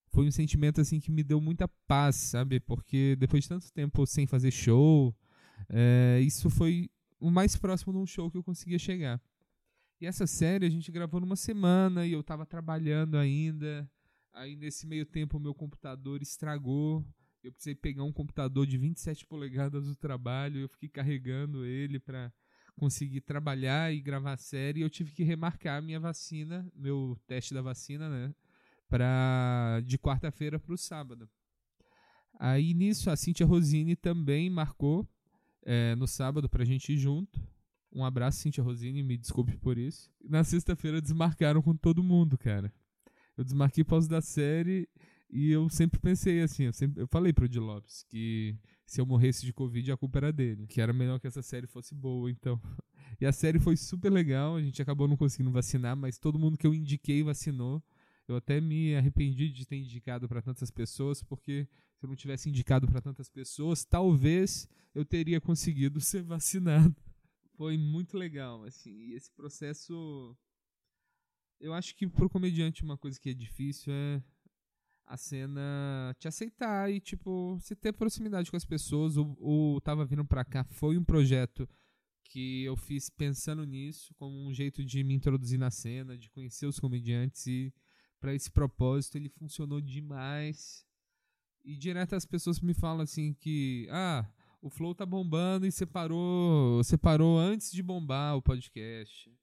foi 0.08 0.26
um 0.26 0.32
sentimento, 0.32 0.80
assim, 0.80 1.02
que 1.02 1.12
me 1.12 1.24
deu 1.24 1.42
muita 1.42 1.68
paz, 1.86 2.16
sabe? 2.16 2.62
Porque 2.62 3.18
depois 3.18 3.44
de 3.44 3.50
tanto 3.50 3.72
tempo 3.74 4.06
sem 4.06 4.26
fazer 4.26 4.52
show, 4.52 5.14
é, 5.70 6.22
isso 6.22 6.50
foi 6.50 6.90
o 7.20 7.30
mais 7.30 7.58
próximo 7.58 7.92
de 7.92 8.00
um 8.00 8.06
show 8.06 8.32
que 8.32 8.38
eu 8.38 8.44
conseguia 8.44 8.80
chegar. 8.80 9.22
E 10.02 10.08
essa 10.08 10.26
série 10.26 10.66
a 10.66 10.70
gente 10.70 10.92
gravou 10.92 11.22
numa 11.22 11.36
semana 11.36 12.08
e 12.08 12.14
eu 12.14 12.24
tava 12.24 12.44
trabalhando 12.44 13.20
ainda. 13.20 13.88
Aí 14.34 14.56
nesse 14.56 14.88
meio 14.88 15.06
tempo 15.06 15.38
o 15.38 15.40
meu 15.40 15.54
computador 15.54 16.24
estragou. 16.24 17.06
Eu 17.44 17.52
precisei 17.52 17.76
pegar 17.76 18.04
um 18.04 18.12
computador 18.12 18.66
de 18.66 18.80
27 18.80 19.28
polegadas 19.28 19.86
do 19.86 19.96
trabalho. 19.96 20.62
Eu 20.62 20.70
fiquei 20.70 20.90
carregando 20.90 21.64
ele 21.64 22.00
para 22.00 22.34
conseguir 22.76 23.22
trabalhar 23.22 23.94
e 23.94 24.02
gravar 24.02 24.34
a 24.34 24.38
série. 24.38 24.82
Eu 24.82 24.90
tive 24.90 25.12
que 25.12 25.24
remarcar 25.24 25.78
a 25.78 25.82
minha 25.84 26.00
vacina, 26.00 26.68
meu 26.76 27.16
teste 27.28 27.54
da 27.54 27.62
vacina, 27.62 28.10
né? 28.10 28.34
Pra, 28.90 29.84
de 29.86 30.00
quarta-feira 30.00 30.60
para 30.60 30.74
o 30.74 30.78
sábado. 30.80 31.30
Aí 32.40 32.74
nisso 32.74 33.12
a 33.12 33.16
Cintia 33.16 33.46
Rosini 33.46 33.96
também 33.96 34.50
marcou 34.50 35.08
é, 35.62 35.94
no 35.94 36.08
sábado 36.08 36.50
pra 36.50 36.66
gente 36.66 36.92
ir 36.92 36.98
junto. 36.98 37.40
Um 37.94 38.06
abraço, 38.06 38.40
Cintia 38.40 38.64
Rosini, 38.64 39.04
me 39.04 39.18
desculpe 39.18 39.58
por 39.58 39.78
isso. 39.78 40.10
Na 40.24 40.44
sexta-feira 40.44 41.02
desmarcaram 41.02 41.62
com 41.62 41.76
todo 41.76 42.02
mundo, 42.02 42.38
cara. 42.38 42.74
Eu 43.38 43.44
desmarquei 43.44 43.84
pausa 43.84 44.08
da 44.08 44.22
série 44.22 44.88
e 45.30 45.52
eu 45.52 45.70
sempre 45.70 46.00
pensei 46.00 46.42
assim, 46.42 46.64
eu, 46.64 46.74
sempre, 46.74 47.02
eu 47.02 47.08
falei 47.08 47.34
pro 47.34 47.50
Di 47.50 47.60
Lopes 47.60 48.04
que 48.04 48.56
se 48.86 49.00
eu 49.00 49.06
morresse 49.06 49.46
de 49.46 49.54
Covid 49.54 49.92
a 49.92 49.98
culpa 49.98 50.20
era 50.20 50.32
dele, 50.32 50.68
que 50.68 50.80
era 50.82 50.94
melhor 50.94 51.20
que 51.20 51.28
essa 51.28 51.42
série 51.42 51.68
fosse 51.68 51.94
boa, 51.94 52.30
então. 52.30 52.60
E 53.20 53.26
a 53.26 53.32
série 53.32 53.60
foi 53.60 53.76
super 53.76 54.10
legal, 54.10 54.56
a 54.56 54.62
gente 54.62 54.82
acabou 54.82 55.08
não 55.08 55.18
conseguindo 55.18 55.52
vacinar, 55.52 55.96
mas 55.96 56.18
todo 56.18 56.40
mundo 56.40 56.58
que 56.58 56.66
eu 56.66 56.74
indiquei 56.74 57.24
vacinou. 57.24 57.84
Eu 58.28 58.36
até 58.38 58.62
me 58.62 58.96
arrependi 58.96 59.50
de 59.50 59.66
ter 59.66 59.76
indicado 59.76 60.28
para 60.28 60.42
tantas 60.42 60.72
pessoas, 60.72 61.22
porque 61.22 61.68
se 61.98 62.06
eu 62.06 62.08
não 62.08 62.16
tivesse 62.16 62.50
indicado 62.50 62.88
para 62.88 63.02
tantas 63.02 63.30
pessoas, 63.30 63.84
talvez 63.84 64.68
eu 64.96 65.04
teria 65.04 65.42
conseguido 65.42 66.00
ser 66.00 66.24
vacinado 66.24 66.96
foi 67.62 67.78
muito 67.78 68.18
legal, 68.18 68.64
assim. 68.64 68.90
E 68.90 69.14
esse 69.14 69.32
processo. 69.32 70.36
Eu 71.60 71.76
acho 71.76 71.96
que 71.96 72.08
pro 72.08 72.28
comediante 72.28 72.84
uma 72.84 72.98
coisa 72.98 73.20
que 73.20 73.30
é 73.30 73.36
difícil 73.36 73.94
é 73.94 74.24
a 75.06 75.16
cena 75.16 76.16
te 76.18 76.28
aceitar 76.28 76.92
e, 76.92 77.00
tipo, 77.00 77.60
você 77.60 77.76
ter 77.76 77.94
proximidade 77.94 78.50
com 78.50 78.58
as 78.58 78.66
pessoas. 78.66 79.16
O, 79.16 79.38
o 79.40 79.80
Tava 79.80 80.04
Vindo 80.08 80.26
Pra 80.26 80.44
Cá 80.44 80.64
foi 80.64 80.98
um 80.98 81.04
projeto 81.04 81.70
que 82.24 82.64
eu 82.64 82.76
fiz 82.76 83.12
pensando 83.12 83.64
nisso, 83.64 84.12
como 84.16 84.36
um 84.36 84.52
jeito 84.52 84.84
de 84.84 85.04
me 85.04 85.14
introduzir 85.14 85.60
na 85.60 85.70
cena, 85.70 86.18
de 86.18 86.32
conhecer 86.32 86.66
os 86.66 86.80
comediantes 86.80 87.46
e 87.46 87.72
para 88.20 88.34
esse 88.34 88.50
propósito 88.50 89.20
ele 89.20 89.30
funcionou 89.30 89.80
demais. 89.80 90.84
E 91.64 91.78
direto 91.78 92.16
as 92.16 92.26
pessoas 92.26 92.60
me 92.60 92.74
falam 92.74 93.02
assim 93.02 93.36
que, 93.36 93.88
ah, 93.92 94.28
o 94.62 94.70
Flow 94.70 94.94
tá 94.94 95.06
bombando 95.06 95.66
e 95.66 95.72
separou, 95.72 96.84
separou 96.84 97.38
antes 97.38 97.72
de 97.72 97.82
bombar 97.82 98.38
o 98.38 98.42
podcast. 98.42 99.36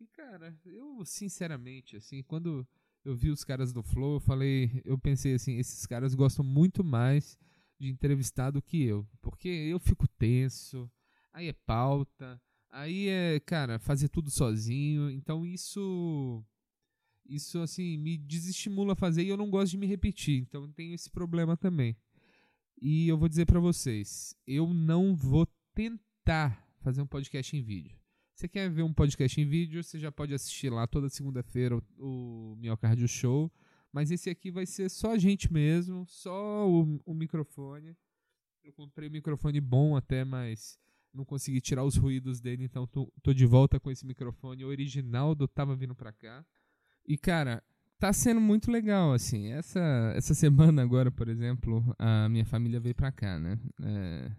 E 0.00 0.06
cara, 0.08 0.58
eu 0.66 1.04
sinceramente, 1.04 1.96
assim, 1.96 2.22
quando 2.22 2.66
eu 3.04 3.14
vi 3.14 3.30
os 3.30 3.44
caras 3.44 3.72
do 3.72 3.82
Flow, 3.82 4.14
eu 4.14 4.20
falei, 4.20 4.82
eu 4.84 4.98
pensei 4.98 5.34
assim, 5.34 5.56
esses 5.58 5.86
caras 5.86 6.14
gostam 6.14 6.44
muito 6.44 6.82
mais 6.82 7.38
de 7.78 7.88
entrevistar 7.88 8.50
do 8.50 8.62
que 8.62 8.82
eu, 8.82 9.06
porque 9.20 9.48
eu 9.48 9.78
fico 9.78 10.08
tenso, 10.08 10.90
aí 11.32 11.48
é 11.48 11.52
pauta, 11.52 12.40
aí 12.70 13.08
é, 13.08 13.40
cara, 13.40 13.78
fazer 13.78 14.08
tudo 14.08 14.30
sozinho, 14.30 15.10
então 15.10 15.46
isso 15.46 16.44
isso 17.26 17.58
assim 17.60 17.96
me 17.96 18.18
desestimula 18.18 18.92
a 18.92 18.96
fazer 18.96 19.22
e 19.22 19.28
eu 19.28 19.36
não 19.36 19.48
gosto 19.50 19.72
de 19.72 19.78
me 19.78 19.86
repetir, 19.86 20.40
então 20.40 20.70
tenho 20.72 20.94
esse 20.94 21.10
problema 21.10 21.56
também. 21.56 21.96
E 22.86 23.08
eu 23.08 23.16
vou 23.16 23.30
dizer 23.30 23.46
para 23.46 23.58
vocês, 23.58 24.36
eu 24.46 24.74
não 24.74 25.16
vou 25.16 25.48
tentar 25.74 26.68
fazer 26.80 27.00
um 27.00 27.06
podcast 27.06 27.56
em 27.56 27.62
vídeo. 27.62 27.98
Você 28.34 28.46
quer 28.46 28.68
ver 28.68 28.82
um 28.82 28.92
podcast 28.92 29.40
em 29.40 29.46
vídeo, 29.46 29.82
você 29.82 29.98
já 29.98 30.12
pode 30.12 30.34
assistir 30.34 30.68
lá 30.68 30.86
toda 30.86 31.08
segunda-feira 31.08 31.78
o, 31.78 32.52
o 32.52 32.56
Miocardio 32.56 33.08
Show. 33.08 33.50
Mas 33.90 34.10
esse 34.10 34.28
aqui 34.28 34.50
vai 34.50 34.66
ser 34.66 34.90
só 34.90 35.12
a 35.12 35.18
gente 35.18 35.50
mesmo, 35.50 36.04
só 36.06 36.68
o, 36.68 37.00
o 37.06 37.14
microfone. 37.14 37.96
Eu 38.62 38.74
comprei 38.74 39.08
um 39.08 39.12
microfone 39.12 39.62
bom 39.62 39.96
até, 39.96 40.22
mas 40.22 40.78
não 41.10 41.24
consegui 41.24 41.62
tirar 41.62 41.84
os 41.84 41.96
ruídos 41.96 42.38
dele, 42.38 42.64
então 42.64 42.86
tô, 42.86 43.10
tô 43.22 43.32
de 43.32 43.46
volta 43.46 43.80
com 43.80 43.90
esse 43.90 44.04
microfone 44.04 44.62
original 44.62 45.34
do 45.34 45.48
Tava 45.48 45.74
Vindo 45.74 45.94
Pra 45.94 46.12
Cá. 46.12 46.44
E, 47.06 47.16
cara, 47.16 47.64
tá 47.98 48.12
sendo 48.12 48.40
muito 48.40 48.70
legal, 48.70 49.12
assim. 49.12 49.48
Essa, 49.48 50.12
essa 50.14 50.34
semana 50.34 50.82
agora, 50.82 51.10
por 51.10 51.28
exemplo, 51.28 51.94
a 51.98 52.28
minha 52.28 52.44
família 52.44 52.80
veio 52.80 52.94
pra 52.94 53.12
cá, 53.12 53.38
né? 53.38 53.58
É, 53.82 54.32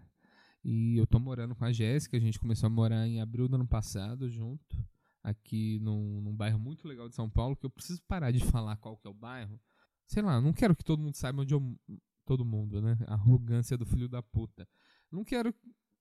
e 0.64 0.96
eu 0.96 1.06
tô 1.06 1.18
morando 1.18 1.54
com 1.54 1.64
a 1.64 1.72
Jéssica, 1.72 2.16
a 2.16 2.20
gente 2.20 2.40
começou 2.40 2.66
a 2.66 2.70
morar 2.70 3.06
em 3.06 3.20
abril 3.20 3.48
do 3.48 3.54
ano 3.54 3.66
passado 3.66 4.28
junto, 4.28 4.76
aqui 5.22 5.78
num, 5.80 6.20
num 6.20 6.34
bairro 6.34 6.58
muito 6.58 6.88
legal 6.88 7.08
de 7.08 7.14
São 7.14 7.30
Paulo, 7.30 7.56
que 7.56 7.66
eu 7.66 7.70
preciso 7.70 8.02
parar 8.08 8.30
de 8.30 8.40
falar 8.40 8.76
qual 8.76 8.96
que 8.96 9.06
é 9.06 9.10
o 9.10 9.14
bairro. 9.14 9.60
Sei 10.06 10.22
lá, 10.22 10.40
não 10.40 10.52
quero 10.52 10.74
que 10.74 10.84
todo 10.84 11.02
mundo 11.02 11.16
saiba 11.16 11.42
onde 11.42 11.54
eu. 11.54 11.78
Todo 12.24 12.44
mundo, 12.44 12.82
né? 12.82 12.98
A 13.06 13.14
arrogância 13.14 13.78
do 13.78 13.86
filho 13.86 14.08
da 14.08 14.20
puta. 14.20 14.68
Não 15.12 15.22
quero 15.22 15.54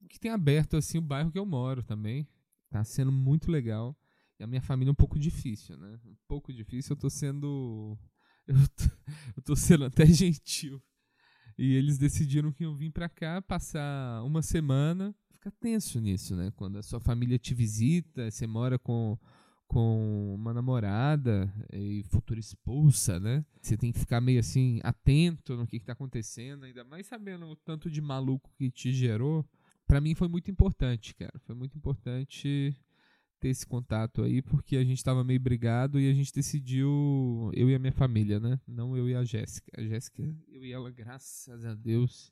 que 0.09 0.19
tenha 0.19 0.33
aberto 0.33 0.75
assim 0.75 0.97
o 0.97 1.01
bairro 1.01 1.31
que 1.31 1.37
eu 1.37 1.45
moro 1.45 1.83
também. 1.83 2.27
Tá 2.69 2.83
sendo 2.83 3.11
muito 3.11 3.51
legal. 3.51 3.95
E 4.39 4.43
a 4.43 4.47
minha 4.47 4.61
família 4.61 4.89
é 4.89 4.93
um 4.93 4.95
pouco 4.95 5.17
difícil, 5.17 5.77
né? 5.77 5.99
Um 6.05 6.15
pouco 6.27 6.51
difícil. 6.51 6.93
Eu 6.93 6.99
tô 6.99 7.09
sendo. 7.09 7.97
Eu 8.47 8.55
tô, 8.55 8.83
eu 9.37 9.41
tô 9.41 9.55
sendo 9.55 9.85
até 9.85 10.05
gentil. 10.13 10.79
E 11.57 11.73
eles 11.73 11.97
decidiram 11.97 12.51
que 12.51 12.63
iam 12.63 12.75
vir 12.75 12.91
para 12.91 13.09
cá 13.09 13.41
passar 13.41 14.23
uma 14.23 14.43
semana. 14.43 15.15
Fica 15.31 15.49
tenso 15.49 15.99
nisso, 15.99 16.35
né? 16.35 16.51
Quando 16.55 16.77
a 16.77 16.83
sua 16.83 16.99
família 16.99 17.39
te 17.39 17.55
visita, 17.55 18.29
você 18.29 18.45
mora 18.45 18.77
com, 18.77 19.17
com 19.67 20.35
uma 20.35 20.53
namorada 20.53 21.51
e 21.73 22.03
futura 22.03 22.39
expulsa, 22.39 23.19
né? 23.19 23.43
Você 23.61 23.75
tem 23.75 23.91
que 23.91 23.97
ficar 23.97 24.21
meio 24.21 24.39
assim, 24.39 24.79
atento 24.83 25.55
no 25.55 25.65
que, 25.65 25.77
está 25.77 25.93
acontecendo, 25.93 26.65
ainda 26.65 26.83
mais 26.83 27.07
sabendo 27.07 27.47
o 27.47 27.55
tanto 27.55 27.89
de 27.89 28.01
maluco 28.01 28.51
que 28.57 28.69
te 28.69 28.93
gerou. 28.93 29.43
Para 29.87 30.01
mim 30.01 30.13
foi 30.13 30.27
muito 30.27 30.51
importante, 30.51 31.15
cara. 31.15 31.33
Foi 31.45 31.55
muito 31.55 31.75
importante 31.77 32.75
ter 33.39 33.49
esse 33.49 33.65
contato 33.65 34.23
aí, 34.23 34.41
porque 34.41 34.77
a 34.77 34.83
gente 34.83 34.97
estava 34.97 35.23
meio 35.23 35.39
brigado 35.39 35.99
e 35.99 36.09
a 36.09 36.13
gente 36.13 36.33
decidiu, 36.33 37.51
eu 37.53 37.69
e 37.69 37.75
a 37.75 37.79
minha 37.79 37.91
família, 37.91 38.39
né? 38.39 38.59
Não 38.67 38.95
eu 38.95 39.09
e 39.09 39.15
a 39.15 39.23
Jéssica. 39.23 39.71
A 39.77 39.83
Jéssica, 39.83 40.23
eu 40.47 40.63
e 40.63 40.71
ela, 40.71 40.89
graças 40.91 41.65
a 41.65 41.73
Deus, 41.75 42.31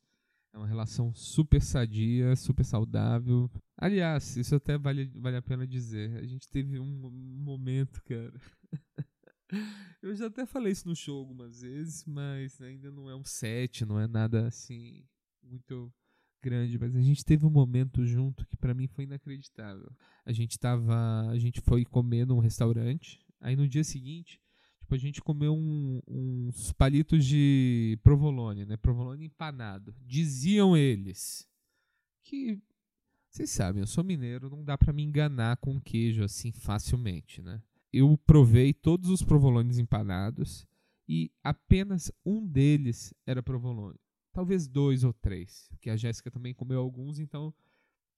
é 0.54 0.58
uma 0.58 0.68
relação 0.68 1.14
super 1.14 1.62
sadia, 1.62 2.36
super 2.36 2.64
saudável. 2.64 3.50
Aliás, 3.78 4.38
isso 4.38 4.56
até 4.56 4.78
vale, 4.78 5.12
vale 5.16 5.38
a 5.38 5.42
pena 5.42 5.68
dizer. 5.68 6.18
A 6.18 6.26
gente 6.26 6.48
teve 6.48 6.80
um 6.80 7.10
momento, 7.40 8.02
cara. 8.04 8.34
eu 10.02 10.16
já 10.16 10.28
até 10.28 10.46
falei 10.46 10.72
isso 10.72 10.88
no 10.88 10.96
show 10.96 11.20
algumas 11.20 11.62
vezes, 11.62 12.06
mas 12.06 12.62
ainda 12.62 12.92
não 12.92 13.10
é 13.10 13.16
um 13.16 13.24
set, 13.24 13.86
não 13.86 14.00
é 14.00 14.08
nada 14.08 14.48
assim 14.48 15.04
muito 15.44 15.94
grande, 16.44 16.78
mas 16.78 16.94
a 16.96 17.02
gente 17.02 17.24
teve 17.24 17.46
um 17.46 17.50
momento 17.50 18.06
junto 18.06 18.46
que 18.46 18.58
para 18.58 18.74
mim 18.74 18.86
foi 18.86 19.06
inacreditável. 19.06 19.90
A 20.26 20.34
gente 20.34 20.60
tava, 20.60 21.30
a 21.30 21.38
gente 21.40 21.62
foi 21.62 21.86
comer 21.86 22.28
num 22.28 22.40
restaurante, 22.40 23.20
aí 23.40 23.56
no 23.56 23.68
dia 23.68 23.84
seguinte, 23.84 24.42
tipo, 24.82 24.94
a 24.94 24.98
gente 24.98 25.22
comeu 25.22 25.56
um, 25.56 26.02
uns 26.06 26.74
palitos 26.74 27.26
de 27.26 27.98
provolone, 28.04 28.66
né? 28.66 28.76
Provolone 28.76 29.26
empanado. 29.26 29.96
Diziam 30.06 30.76
eles 30.76 31.48
que 32.22 32.62
vocês 33.30 33.50
sabem, 33.50 33.82
eu 33.82 33.88
sou 33.88 34.04
mineiro, 34.04 34.50
não 34.50 34.64
dá 34.64 34.78
para 34.78 34.94
me 34.94 35.02
enganar 35.02 35.58
com 35.58 35.80
queijo 35.80 36.24
assim 36.24 36.52
facilmente, 36.52 37.42
né? 37.42 37.62
Eu 37.92 38.18
provei 38.26 38.74
todos 38.74 39.10
os 39.10 39.24
provolones 39.24 39.78
empanados 39.78 40.68
e 41.08 41.32
apenas 41.44 42.12
um 42.26 42.46
deles 42.46 43.14
era 43.26 43.42
provolone 43.42 44.03
talvez 44.34 44.68
dois 44.68 45.04
ou 45.04 45.14
três, 45.14 45.68
porque 45.70 45.90
a 45.90 45.96
Jéssica 45.96 46.32
também 46.32 46.54
comeu 46.54 46.80
alguns, 46.80 47.20
então 47.20 47.54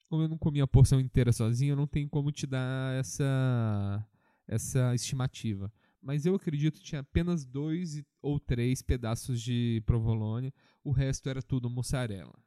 como 0.07 0.23
eu 0.23 0.29
não 0.29 0.37
comi 0.37 0.61
a 0.61 0.67
porção 0.67 0.99
inteira 0.99 1.33
sozinho, 1.33 1.73
eu 1.73 1.75
não 1.75 1.87
tenho 1.87 2.09
como 2.09 2.31
te 2.31 2.47
dar 2.47 2.97
essa 2.97 4.07
essa 4.47 4.93
estimativa. 4.93 5.71
Mas 6.01 6.25
eu 6.25 6.35
acredito 6.35 6.77
que 6.77 6.83
tinha 6.83 7.01
apenas 7.01 7.45
dois 7.45 8.03
ou 8.21 8.39
três 8.39 8.81
pedaços 8.81 9.41
de 9.41 9.81
provolone, 9.87 10.53
o 10.83 10.91
resto 10.91 11.27
era 11.27 11.41
tudo 11.41 11.69
mussarela. 11.69 12.37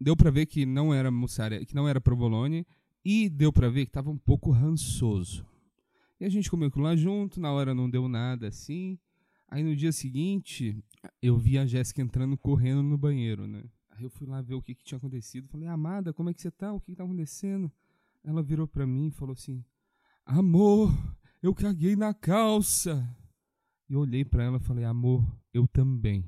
Deu 0.00 0.16
para 0.16 0.30
ver 0.30 0.46
que 0.46 0.64
não 0.64 0.94
era 0.94 1.10
mussarela, 1.10 1.64
que 1.64 1.74
não 1.74 1.88
era 1.88 2.00
provolone 2.00 2.64
e 3.04 3.28
deu 3.28 3.52
para 3.52 3.68
ver 3.68 3.86
que 3.86 3.90
estava 3.90 4.08
um 4.08 4.18
pouco 4.18 4.52
rançoso. 4.52 5.44
E 6.20 6.24
a 6.24 6.28
gente 6.28 6.48
comeu 6.48 6.68
aquilo 6.68 6.84
lá 6.84 6.94
junto, 6.94 7.40
na 7.40 7.50
hora 7.52 7.74
não 7.74 7.90
deu 7.90 8.08
nada 8.08 8.48
assim. 8.48 8.98
Aí 9.48 9.62
no 9.62 9.74
dia 9.74 9.90
seguinte, 9.92 10.76
eu 11.22 11.36
vi 11.36 11.58
a 11.58 11.66
Jéssica 11.66 12.02
entrando 12.02 12.36
correndo 12.36 12.82
no 12.82 12.98
banheiro, 12.98 13.46
né? 13.46 13.64
Aí 13.90 14.04
eu 14.04 14.10
fui 14.10 14.26
lá 14.26 14.40
ver 14.40 14.54
o 14.54 14.62
que, 14.62 14.74
que 14.74 14.84
tinha 14.84 14.98
acontecido. 14.98 15.48
Falei, 15.48 15.68
Amada, 15.68 16.12
como 16.12 16.30
é 16.30 16.34
que 16.34 16.40
você 16.40 16.50
tá? 16.50 16.72
O 16.72 16.80
que, 16.80 16.92
que 16.92 16.96
tá 16.96 17.04
acontecendo? 17.04 17.70
Ela 18.22 18.42
virou 18.42 18.66
para 18.66 18.86
mim 18.86 19.08
e 19.08 19.10
falou 19.10 19.32
assim: 19.32 19.64
Amor, 20.24 20.92
eu 21.42 21.54
caguei 21.54 21.96
na 21.96 22.14
calça. 22.14 23.16
E 23.88 23.94
eu 23.94 24.00
olhei 24.00 24.24
para 24.24 24.44
ela 24.44 24.58
e 24.58 24.60
falei: 24.60 24.84
Amor, 24.84 25.24
eu 25.52 25.66
também. 25.66 26.24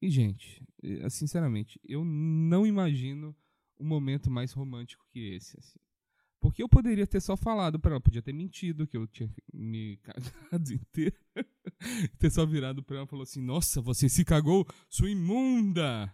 E, 0.00 0.08
gente, 0.08 0.66
eh, 0.82 1.08
sinceramente, 1.10 1.80
eu 1.84 2.04
não 2.04 2.66
imagino 2.66 3.36
um 3.78 3.86
momento 3.86 4.30
mais 4.30 4.52
romântico 4.52 5.06
que 5.10 5.34
esse. 5.34 5.58
Assim. 5.58 5.78
Porque 6.42 6.60
eu 6.60 6.68
poderia 6.68 7.06
ter 7.06 7.20
só 7.20 7.36
falado 7.36 7.78
para 7.78 7.92
ela, 7.92 8.00
podia 8.00 8.20
ter 8.20 8.32
mentido 8.32 8.84
que 8.84 8.96
eu 8.96 9.06
tinha 9.06 9.32
me 9.54 9.96
cagado 9.98 10.72
inteiro. 10.74 11.14
ter 12.18 12.32
só 12.32 12.44
virado 12.44 12.82
para 12.82 12.96
ela 12.96 13.06
e 13.06 13.08
falou 13.08 13.22
assim: 13.22 13.40
Nossa, 13.40 13.80
você 13.80 14.08
se 14.08 14.24
cagou, 14.24 14.66
sua 14.90 15.08
imunda! 15.08 16.12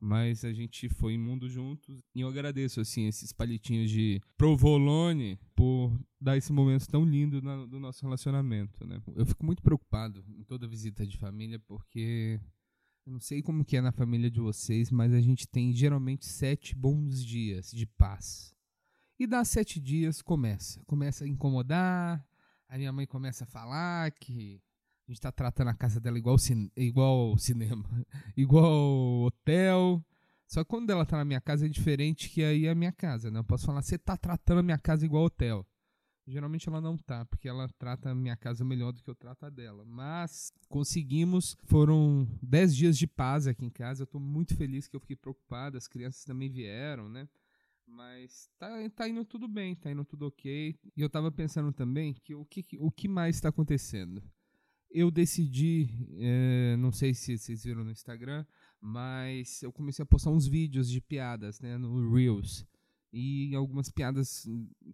Mas 0.00 0.44
a 0.44 0.52
gente 0.52 0.88
foi 0.88 1.14
imundo 1.14 1.48
juntos. 1.48 2.02
E 2.12 2.20
eu 2.20 2.28
agradeço, 2.28 2.80
assim, 2.80 3.06
esses 3.06 3.32
palitinhos 3.32 3.88
de 3.88 4.20
provolone 4.36 5.38
por 5.54 5.96
dar 6.20 6.36
esse 6.36 6.52
momento 6.52 6.88
tão 6.88 7.04
lindo 7.04 7.40
na, 7.40 7.64
do 7.64 7.78
nosso 7.78 8.04
relacionamento, 8.04 8.84
né? 8.84 9.00
Eu 9.14 9.26
fico 9.26 9.46
muito 9.46 9.62
preocupado 9.62 10.24
em 10.36 10.42
toda 10.42 10.66
visita 10.66 11.06
de 11.06 11.16
família, 11.16 11.58
porque 11.60 12.40
eu 13.06 13.12
não 13.12 13.20
sei 13.20 13.42
como 13.42 13.64
que 13.64 13.76
é 13.76 13.80
na 13.80 13.92
família 13.92 14.30
de 14.30 14.40
vocês, 14.40 14.90
mas 14.90 15.12
a 15.12 15.20
gente 15.20 15.46
tem 15.46 15.72
geralmente 15.72 16.26
sete 16.26 16.74
bons 16.74 17.24
dias 17.24 17.70
de 17.70 17.86
paz 17.86 18.57
e 19.18 19.26
dá 19.26 19.44
sete 19.44 19.80
dias, 19.80 20.22
começa. 20.22 20.80
Começa 20.86 21.24
a 21.24 21.28
incomodar. 21.28 22.24
A 22.68 22.78
minha 22.78 22.92
mãe 22.92 23.06
começa 23.06 23.44
a 23.44 23.46
falar 23.46 24.10
que 24.12 24.62
a 25.08 25.10
gente 25.10 25.20
tá 25.20 25.32
tratando 25.32 25.68
a 25.68 25.74
casa 25.74 25.98
dela 25.98 26.18
igual, 26.18 26.38
cin 26.38 26.70
igual 26.76 27.36
cinema, 27.38 27.84
igual 28.36 29.22
hotel. 29.22 30.04
Só 30.46 30.62
que 30.62 30.70
quando 30.70 30.90
ela 30.90 31.04
tá 31.04 31.16
na 31.16 31.24
minha 31.24 31.40
casa 31.40 31.66
é 31.66 31.68
diferente 31.68 32.28
que 32.28 32.44
aí 32.44 32.66
é 32.66 32.70
a 32.70 32.74
minha 32.74 32.92
casa, 32.92 33.30
né? 33.30 33.40
Eu 33.40 33.44
posso 33.44 33.66
falar, 33.66 33.82
você 33.82 33.98
tá 33.98 34.16
tratando 34.16 34.58
a 34.58 34.62
minha 34.62 34.78
casa 34.78 35.04
igual 35.04 35.24
hotel. 35.24 35.66
Geralmente 36.26 36.68
ela 36.68 36.80
não 36.80 36.96
tá, 36.96 37.24
porque 37.24 37.48
ela 37.48 37.66
trata 37.78 38.10
a 38.10 38.14
minha 38.14 38.36
casa 38.36 38.62
melhor 38.62 38.92
do 38.92 39.02
que 39.02 39.08
eu 39.08 39.14
trato 39.14 39.46
a 39.46 39.50
dela. 39.50 39.82
Mas 39.86 40.52
conseguimos, 40.68 41.56
foram 41.64 42.28
dez 42.42 42.76
dias 42.76 42.98
de 42.98 43.06
paz 43.06 43.46
aqui 43.46 43.64
em 43.64 43.70
casa. 43.70 44.02
Eu 44.02 44.06
tô 44.06 44.20
muito 44.20 44.54
feliz 44.54 44.86
que 44.86 44.94
eu 44.94 45.00
fiquei 45.00 45.16
preocupado, 45.16 45.78
as 45.78 45.88
crianças 45.88 46.24
também 46.24 46.50
vieram, 46.50 47.08
né? 47.08 47.26
Mas 47.88 48.50
tá, 48.58 48.68
tá 48.90 49.08
indo 49.08 49.24
tudo 49.24 49.48
bem, 49.48 49.74
tá 49.74 49.90
indo 49.90 50.04
tudo 50.04 50.26
ok. 50.26 50.78
E 50.96 51.00
eu 51.00 51.08
tava 51.08 51.32
pensando 51.32 51.72
também 51.72 52.14
que 52.14 52.34
o 52.34 52.44
que, 52.44 52.64
o 52.78 52.90
que 52.90 53.08
mais 53.08 53.36
está 53.36 53.48
acontecendo? 53.48 54.22
Eu 54.90 55.10
decidi, 55.10 55.88
é, 56.18 56.76
não 56.78 56.92
sei 56.92 57.14
se 57.14 57.36
vocês 57.36 57.64
viram 57.64 57.84
no 57.84 57.90
Instagram, 57.90 58.44
mas 58.80 59.62
eu 59.62 59.72
comecei 59.72 60.02
a 60.02 60.06
postar 60.06 60.30
uns 60.30 60.46
vídeos 60.46 60.88
de 60.88 61.00
piadas 61.00 61.60
né, 61.60 61.76
no 61.76 62.14
Reels. 62.14 62.66
E 63.12 63.54
algumas 63.54 63.90
piadas 63.90 64.46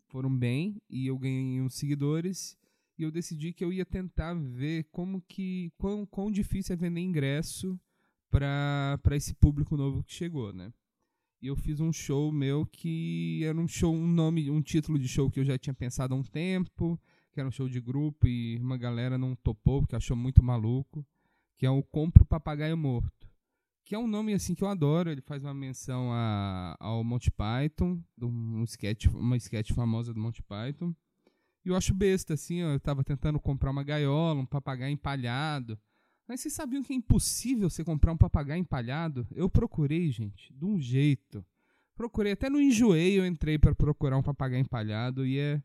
foram 0.09 0.35
bem 0.35 0.81
e 0.89 1.07
eu 1.07 1.19
ganhei 1.19 1.61
uns 1.61 1.75
seguidores. 1.75 2.57
E 2.97 3.03
eu 3.03 3.11
decidi 3.11 3.53
que 3.53 3.65
eu 3.65 3.73
ia 3.73 3.85
tentar 3.85 4.35
ver 4.35 4.85
como 4.93 5.21
que. 5.23 5.73
quão, 5.77 6.07
quão 6.07 6.31
difícil 6.31 6.75
é 6.75 6.77
vender 6.77 7.01
ingresso 7.01 7.79
para 8.31 9.01
esse 9.13 9.35
público 9.35 9.77
novo 9.77 10.03
que 10.05 10.13
chegou, 10.13 10.53
né? 10.53 10.73
E 11.45 11.47
eu 11.47 11.57
fiz 11.57 11.79
um 11.79 11.93
show 11.93 12.33
meu 12.33 12.65
que 12.65 13.43
era 13.45 13.59
um 13.59 13.69
show, 13.69 13.95
um 13.95 14.09
nome, 14.09 14.51
um 14.51 14.63
título 14.63 14.99
de 14.99 15.07
show 15.07 15.31
que 15.31 15.39
eu 15.39 15.45
já 15.45 15.59
tinha 15.59 15.75
pensado 15.75 16.15
há 16.15 16.17
um 16.17 16.23
tempo, 16.23 16.99
que 17.31 17.39
era 17.39 17.47
um 17.47 17.53
show 17.53 17.69
de 17.69 17.83
grupo 17.83 18.27
e 18.27 18.57
uma 18.57 18.79
galera 18.79 19.19
não 19.19 19.37
topou 19.37 19.83
porque 19.83 19.95
achou 19.95 20.17
muito 20.17 20.43
maluco, 20.43 21.07
que 21.59 21.67
é 21.67 21.71
o 21.71 21.83
Compro 21.83 22.25
Papagaio 22.25 22.79
Morto, 22.79 23.31
que 23.85 23.95
é 23.95 23.99
um 23.99 24.07
nome 24.07 24.33
assim 24.33 24.55
que 24.55 24.65
eu 24.65 24.69
adoro, 24.69 25.11
ele 25.11 25.21
faz 25.21 25.45
uma 25.45 25.53
menção 25.53 26.11
a, 26.11 26.79
ao 26.81 27.05
Monty 27.05 27.31
Python, 27.31 28.03
um 28.23 28.65
sketch, 28.65 29.05
uma 29.09 29.37
sketch 29.37 29.73
famosa 29.73 30.15
do 30.15 30.21
Monty 30.21 30.43
Python. 30.43 30.95
E 31.63 31.69
eu 31.69 31.77
acho 31.77 31.93
besta 31.93 32.33
assim, 32.33 32.61
eu 32.61 32.81
tava 32.81 33.05
tentando 33.05 33.39
comprar 33.39 33.71
uma 33.71 33.85
gaiola, 33.85 34.41
um 34.41 34.47
papagaio 34.47 34.95
empalhado. 34.95 35.79
Mas 36.27 36.41
vocês 36.41 36.55
sabiam 36.55 36.83
que 36.83 36.93
é 36.93 36.97
impossível 36.97 37.69
você 37.69 37.85
comprar 37.85 38.13
um 38.13 38.17
papagaio 38.17 38.61
empalhado? 38.61 39.27
Eu 39.31 39.49
procurei, 39.49 40.11
gente, 40.11 40.53
de 40.55 40.65
um 40.65 40.81
jeito. 40.81 41.45
Procurei, 41.95 42.33
até 42.33 42.49
no 42.49 42.61
enjoei 42.61 43.19
eu 43.19 43.27
entrei 43.27 43.59
para 43.59 43.75
procurar 43.75 44.17
um 44.17 44.23
papagaio 44.23 44.61
empalhado 44.61 45.27
e 45.27 45.39
é. 45.39 45.63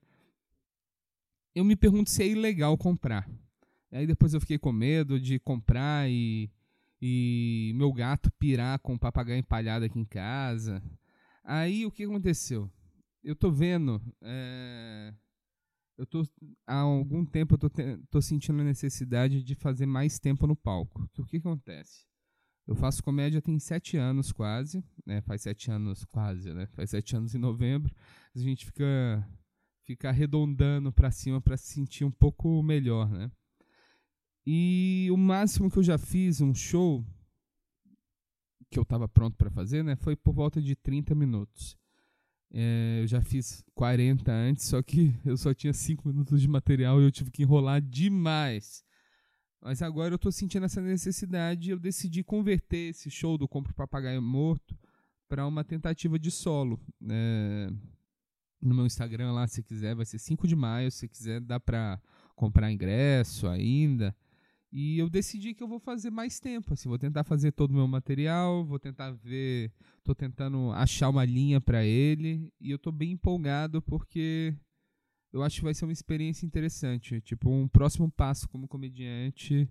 Eu 1.55 1.63
me 1.63 1.75
pergunto 1.75 2.09
se 2.09 2.21
é 2.21 2.27
ilegal 2.27 2.77
comprar. 2.77 3.27
Aí 3.91 4.05
depois 4.05 4.33
eu 4.33 4.39
fiquei 4.39 4.57
com 4.57 4.71
medo 4.71 5.19
de 5.19 5.39
comprar 5.39 6.09
e, 6.09 6.51
e 7.01 7.71
meu 7.75 7.91
gato 7.91 8.31
pirar 8.33 8.77
com 8.79 8.93
o 8.93 8.99
papagaio 8.99 9.39
empalhado 9.39 9.85
aqui 9.85 9.99
em 9.99 10.05
casa. 10.05 10.83
Aí 11.43 11.85
o 11.85 11.91
que 11.91 12.03
aconteceu? 12.03 12.69
Eu 13.23 13.35
tô 13.35 13.51
vendo. 13.51 14.01
É... 14.21 15.13
Eu 15.99 16.05
tô, 16.05 16.23
há 16.65 16.77
algum 16.77 17.25
tempo 17.25 17.55
eu 17.55 17.59
tô, 17.59 17.69
tô 18.09 18.21
sentindo 18.21 18.61
a 18.61 18.63
necessidade 18.63 19.43
de 19.43 19.53
fazer 19.53 19.85
mais 19.85 20.17
tempo 20.17 20.47
no 20.47 20.55
palco. 20.55 21.05
O 21.17 21.25
que 21.25 21.35
acontece? 21.35 22.07
Eu 22.65 22.73
faço 22.73 23.03
comédia 23.03 23.41
tem 23.41 23.59
sete 23.59 23.97
anos 23.97 24.31
quase, 24.31 24.81
né? 25.05 25.19
Faz 25.19 25.41
sete 25.41 25.69
anos 25.69 26.05
quase, 26.05 26.53
né? 26.53 26.67
Faz 26.67 26.91
sete 26.91 27.17
anos 27.17 27.35
em 27.35 27.37
novembro. 27.37 27.93
A 28.33 28.39
gente 28.39 28.65
fica, 28.65 29.27
fica 29.83 30.07
arredondando 30.07 30.89
para 30.89 31.11
cima 31.11 31.41
para 31.41 31.57
se 31.57 31.73
sentir 31.73 32.05
um 32.05 32.11
pouco 32.11 32.63
melhor, 32.63 33.11
né? 33.11 33.29
E 34.47 35.09
o 35.11 35.17
máximo 35.17 35.69
que 35.69 35.79
eu 35.79 35.83
já 35.83 35.97
fiz 35.97 36.39
um 36.39 36.55
show 36.55 37.05
que 38.71 38.79
eu 38.79 38.83
estava 38.83 39.09
pronto 39.09 39.35
para 39.35 39.51
fazer, 39.51 39.83
né? 39.83 39.97
Foi 39.97 40.15
por 40.15 40.33
volta 40.33 40.61
de 40.61 40.77
30 40.77 41.13
minutos. 41.13 41.77
É, 42.51 42.99
eu 43.01 43.07
já 43.07 43.21
fiz 43.21 43.63
40 43.75 44.31
antes, 44.31 44.65
só 44.65 44.81
que 44.81 45.15
eu 45.25 45.37
só 45.37 45.53
tinha 45.53 45.73
5 45.73 46.07
minutos 46.07 46.41
de 46.41 46.47
material 46.47 46.99
e 46.99 47.05
eu 47.05 47.11
tive 47.11 47.31
que 47.31 47.43
enrolar 47.43 47.81
demais. 47.81 48.83
Mas 49.61 49.81
agora 49.81 50.13
eu 50.13 50.15
estou 50.15 50.31
sentindo 50.31 50.65
essa 50.65 50.81
necessidade 50.81 51.67
e 51.69 51.71
eu 51.71 51.79
decidi 51.79 52.23
converter 52.23 52.89
esse 52.89 53.09
show 53.09 53.37
do 53.37 53.47
Compro 53.47 53.73
Papagaio 53.73 54.21
Morto 54.21 54.77
para 55.27 55.45
uma 55.45 55.63
tentativa 55.63 56.17
de 56.17 56.31
solo. 56.31 56.79
É, 57.09 57.69
no 58.61 58.73
meu 58.73 58.85
Instagram 58.85 59.33
lá, 59.33 59.47
se 59.47 59.61
quiser, 59.61 59.95
vai 59.95 60.05
ser 60.05 60.17
5 60.17 60.47
de 60.47 60.55
maio. 60.55 60.89
Se 60.89 61.07
quiser, 61.07 61.41
dá 61.41 61.59
para 61.59 62.01
comprar 62.35 62.71
ingresso 62.71 63.47
ainda. 63.47 64.15
E 64.71 64.99
eu 64.99 65.09
decidi 65.09 65.53
que 65.53 65.63
eu 65.63 65.67
vou 65.67 65.79
fazer 65.79 66.11
mais 66.11 66.39
tempo, 66.39 66.73
assim, 66.73 66.88
vou 66.88 66.99
tentar 66.99 67.23
fazer 67.23 67.51
todo 67.51 67.71
o 67.71 67.75
meu 67.75 67.88
material, 67.88 68.63
vou 68.63 68.77
tentar 68.77 69.11
ver, 69.11 69.71
tô 70.03 70.13
tentando 70.13 70.71
achar 70.73 71.09
uma 71.09 71.25
linha 71.25 71.59
para 71.59 71.83
ele, 71.83 72.53
e 72.61 72.69
eu 72.69 72.77
tô 72.77 72.91
bem 72.91 73.13
empolgado 73.13 73.81
porque 73.81 74.53
eu 75.31 75.43
acho 75.43 75.57
que 75.57 75.63
vai 75.63 75.73
ser 75.73 75.85
uma 75.85 75.93
experiência 75.93 76.45
interessante. 76.45 77.21
Tipo, 77.21 77.49
um 77.49 77.67
próximo 77.67 78.11
passo 78.11 78.47
como 78.49 78.67
comediante 78.67 79.67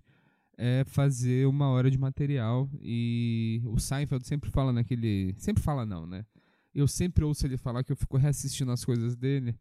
é 0.57 0.83
fazer 0.85 1.47
uma 1.47 1.69
hora 1.69 1.89
de 1.89 1.97
material. 1.97 2.69
E 2.81 3.61
o 3.65 3.79
Seinfeld 3.79 4.25
sempre 4.27 4.49
fala 4.49 4.71
naquele. 4.71 5.33
Sempre 5.37 5.63
fala, 5.63 5.85
não, 5.85 6.05
né? 6.05 6.25
Eu 6.73 6.87
sempre 6.87 7.25
ouço 7.25 7.45
ele 7.45 7.57
falar 7.57 7.83
que 7.83 7.91
eu 7.91 7.95
fico 7.95 8.17
reassistindo 8.17 8.71
as 8.71 8.85
coisas 8.85 9.15
dele. 9.15 9.55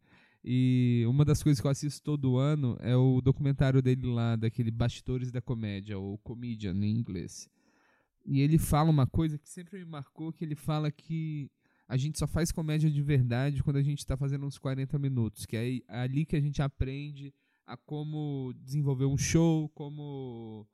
E 0.45 1.04
uma 1.07 1.25
das 1.25 1.42
coisas 1.42 1.61
que 1.61 1.66
eu 1.66 1.71
assisto 1.71 2.02
todo 2.02 2.37
ano 2.37 2.76
é 2.80 2.97
o 2.97 3.21
documentário 3.21 3.83
dele 3.83 4.07
lá, 4.07 4.37
daquele 4.37 4.71
Bastidores 4.71 5.30
da 5.30 5.40
Comédia, 5.40 5.99
ou 5.99 6.18
Comedian 6.18 6.75
em 6.75 6.97
inglês. 6.97 7.49
E 8.25 8.40
ele 8.40 8.59
fala 8.59 8.90
uma 8.90 9.07
coisa 9.07 9.38
que 9.38 9.49
sempre 9.49 9.78
me 9.78 9.85
marcou, 9.85 10.33
que 10.33 10.45
ele 10.45 10.54
fala 10.54 10.90
que 10.90 11.51
a 11.88 11.96
gente 11.96 12.18
só 12.18 12.27
faz 12.27 12.53
comédia 12.53 12.90
de 12.90 13.03
verdade 13.03 13.62
quando 13.62 13.77
a 13.77 13.83
gente 13.83 14.01
está 14.01 14.16
fazendo 14.16 14.44
uns 14.44 14.59
40 14.59 14.98
minutos, 14.98 15.46
que 15.46 15.57
é 15.57 15.81
ali 15.88 16.27
que 16.27 16.37
a 16.37 16.40
gente 16.40 16.61
aprende 16.61 17.33
a 17.66 17.77
como 17.77 18.53
desenvolver 18.62 19.07
um 19.07 19.16
show, 19.16 19.68
como 19.70 20.66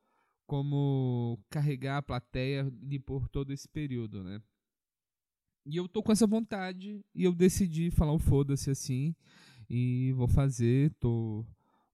como 0.46 1.38
carregar 1.48 1.98
a 1.98 2.02
plateia 2.02 2.70
por 3.06 3.28
todo 3.28 3.52
esse 3.52 3.68
período, 3.68 4.22
né? 4.22 4.42
E 5.64 5.76
eu 5.76 5.88
tô 5.88 6.02
com 6.02 6.12
essa 6.12 6.26
vontade 6.26 7.02
e 7.14 7.24
eu 7.24 7.32
decidi 7.32 7.90
falar 7.90 8.12
o 8.12 8.18
foda-se 8.18 8.70
assim 8.70 9.14
e 9.74 10.12
vou 10.12 10.28
fazer, 10.28 10.92
tô 11.00 11.44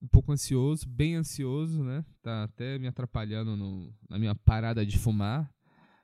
um 0.02 0.08
pouco 0.08 0.32
ansioso, 0.32 0.88
bem 0.88 1.14
ansioso, 1.14 1.82
né? 1.82 2.04
Tá 2.22 2.44
até 2.44 2.78
me 2.78 2.86
atrapalhando 2.86 3.56
no, 3.56 3.94
na 4.08 4.18
minha 4.18 4.34
parada 4.34 4.84
de 4.84 4.98
fumar. 4.98 5.52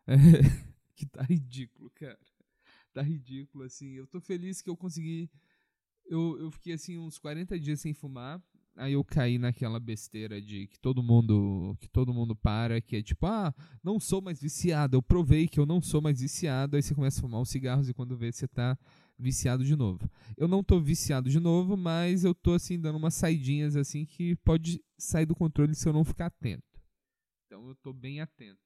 que 0.95 1.07
tá 1.07 1.23
ridículo, 1.23 1.91
cara 1.91 2.19
tá 2.97 3.03
ridículo, 3.03 3.65
assim. 3.65 3.93
Eu 3.93 4.07
tô 4.07 4.21
feliz 4.21 4.63
que 4.63 4.71
eu 4.71 4.77
consegui. 4.77 5.31
Eu, 6.07 6.39
eu 6.41 6.51
fiquei 6.51 6.73
assim 6.73 6.97
uns 6.97 7.19
40 7.19 7.61
dias 7.61 7.81
sem 7.81 7.93
fumar. 7.93 8.43
Aí 8.75 8.95
eu 8.95 9.05
caí 9.05 9.39
naquela 9.39 9.79
besteira 9.79 10.41
de 10.41 10.67
que 10.67 10.79
todo 10.79 11.03
mundo 11.03 11.77
que 11.81 11.89
todo 11.89 12.13
mundo 12.13 12.37
para, 12.37 12.81
que 12.81 12.97
é 12.97 13.03
tipo, 13.03 13.27
ah, 13.27 13.55
não 13.83 14.01
sou 14.01 14.23
mais 14.23 14.41
viciado. 14.41 14.97
Eu 14.97 15.03
provei 15.03 15.47
que 15.47 15.61
eu 15.61 15.67
não 15.67 15.81
sou 15.83 16.01
mais 16.01 16.21
viciado. 16.21 16.77
Aí 16.77 16.83
você 16.83 16.95
começa 16.95 17.19
a 17.19 17.23
fumar 17.23 17.41
os 17.41 17.51
cigarros 17.51 17.89
e 17.89 17.95
quando 17.95 18.17
vê 18.17 18.33
você 18.33 18.49
tá 18.49 18.79
viciado 19.19 19.65
de 19.65 19.75
novo. 19.75 20.11
Eu 20.37 20.47
não 20.47 20.63
tô 20.63 20.81
viciado 20.81 21.31
de 21.31 21.41
novo, 21.41 21.77
mas 21.77 22.25
eu 22.25 22.35
tô 22.35 22.55
assim 22.55 22.79
dando 22.79 22.97
umas 22.97 23.15
saidinhas 23.15 23.77
assim 23.77 24.05
que 24.05 24.37
pode 24.37 24.83
sair 24.99 25.27
do 25.27 25.35
controle 25.35 25.75
se 25.75 25.89
eu 25.89 25.93
não 25.93 26.05
ficar 26.05 26.27
atento. 26.27 26.65
Então 27.47 27.69
eu 27.69 27.75
tô 27.77 27.93
bem 27.93 28.21
atento. 28.21 28.61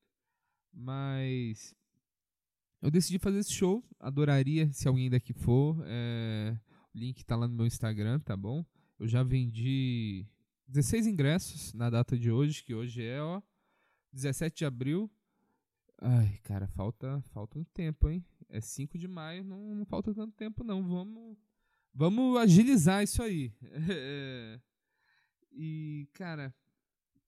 Mas 0.73 1.75
eu 2.83 2.91
decidi 2.91 3.19
fazer 3.19 3.39
esse 3.39 3.53
show. 3.53 3.85
Adoraria 3.99 4.73
se 4.73 4.89
alguém 4.89 5.11
daqui 5.11 5.33
for. 5.33 5.83
É... 5.87 6.57
O 6.95 6.99
link 6.99 7.25
tá 7.25 7.37
lá 7.37 7.47
no 7.47 7.55
meu 7.55 7.67
Instagram, 7.67 8.19
tá 8.21 8.37
bom? 8.37 8.65
Eu 8.99 9.07
já 9.07 9.23
vendi 9.23 10.27
16 10.67 11.07
ingressos 11.07 11.73
na 11.73 11.89
data 11.89 12.19
de 12.19 12.31
hoje, 12.31 12.65
que 12.65 12.75
hoje 12.75 13.05
é, 13.05 13.23
ó, 13.23 13.41
17 14.13 14.59
de 14.59 14.65
abril. 14.65 15.11
Ai, 16.01 16.39
cara, 16.43 16.67
falta, 16.69 17.23
falta 17.33 17.59
um 17.59 17.65
tempo, 17.65 18.09
hein? 18.09 18.25
É 18.51 18.61
5 18.61 18.99
de 18.99 19.09
maio, 19.09 19.45
não, 19.45 19.75
não 19.75 19.85
falta 19.85 20.15
tanto 20.15 20.35
tempo, 20.35 20.65
não. 20.65 20.83
Vamos, 20.87 21.37
vamos 21.95 22.37
agilizar 22.39 23.03
isso 23.03 23.23
aí. 23.23 23.53
É... 23.91 24.61
E, 25.53 26.09
cara, 26.13 26.55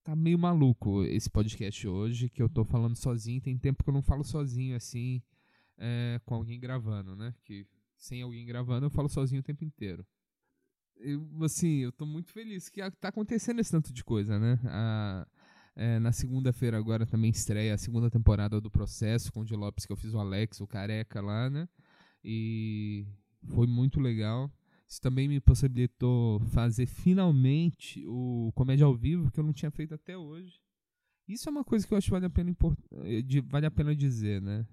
tá 0.01 0.15
meio 0.15 0.39
maluco 0.39 1.03
esse 1.03 1.29
podcast 1.29 1.85
hoje, 1.87 2.29
que 2.29 2.41
eu 2.41 2.47
tô 2.47 2.63
falando 2.63 2.95
sozinho. 2.95 3.41
Tem 3.41 3.57
tempo 3.57 3.83
que 3.83 3.89
eu 3.89 3.93
não 3.93 4.01
falo 4.01 4.23
sozinho, 4.23 4.75
assim 4.75 5.21
é, 5.77 6.19
com 6.25 6.35
alguém 6.35 6.59
gravando, 6.59 7.15
né? 7.15 7.33
Que 7.43 7.67
sem 7.97 8.21
alguém 8.21 8.45
gravando 8.45 8.85
eu 8.85 8.89
falo 8.89 9.09
sozinho 9.09 9.41
o 9.41 9.43
tempo 9.43 9.63
inteiro. 9.63 10.05
Eu, 10.95 11.27
assim, 11.43 11.79
eu 11.79 11.91
tô 11.91 12.05
muito 12.05 12.31
feliz 12.31 12.69
que 12.69 12.81
tá 12.91 13.09
acontecendo 13.09 13.59
esse 13.59 13.71
tanto 13.71 13.91
de 13.91 14.03
coisa, 14.03 14.39
né? 14.39 14.59
A, 14.65 15.27
é, 15.75 15.99
na 15.99 16.11
segunda-feira 16.11 16.77
agora 16.77 17.05
também 17.05 17.31
estreia 17.31 17.73
a 17.73 17.77
segunda 17.77 18.09
temporada 18.09 18.61
do 18.61 18.69
Processo 18.69 19.31
com 19.31 19.41
o 19.41 19.45
Di 19.45 19.55
Lopes, 19.55 19.85
que 19.85 19.91
eu 19.91 19.97
fiz 19.97 20.13
o 20.13 20.19
Alex, 20.19 20.61
o 20.61 20.67
Careca 20.67 21.21
lá, 21.21 21.49
né? 21.49 21.67
E 22.23 23.07
foi 23.47 23.67
muito 23.67 23.99
legal. 23.99 24.51
Isso 24.87 25.01
também 25.01 25.27
me 25.27 25.39
possibilitou 25.39 26.39
fazer 26.51 26.85
finalmente 26.85 28.05
o 28.05 28.51
Comédia 28.53 28.85
ao 28.85 28.95
Vivo, 28.95 29.31
que 29.31 29.39
eu 29.39 29.43
não 29.43 29.53
tinha 29.53 29.71
feito 29.71 29.95
até 29.95 30.15
hoje. 30.15 30.59
Isso 31.27 31.49
é 31.49 31.51
uma 31.51 31.63
coisa 31.63 31.87
que 31.87 31.93
eu 31.93 31.97
acho 31.97 32.05
que 32.05 32.11
vale 32.11 32.25
a 32.25 32.29
pena, 32.29 32.55
vale 33.45 33.65
a 33.65 33.71
pena 33.71 33.95
dizer, 33.95 34.41
né? 34.41 34.67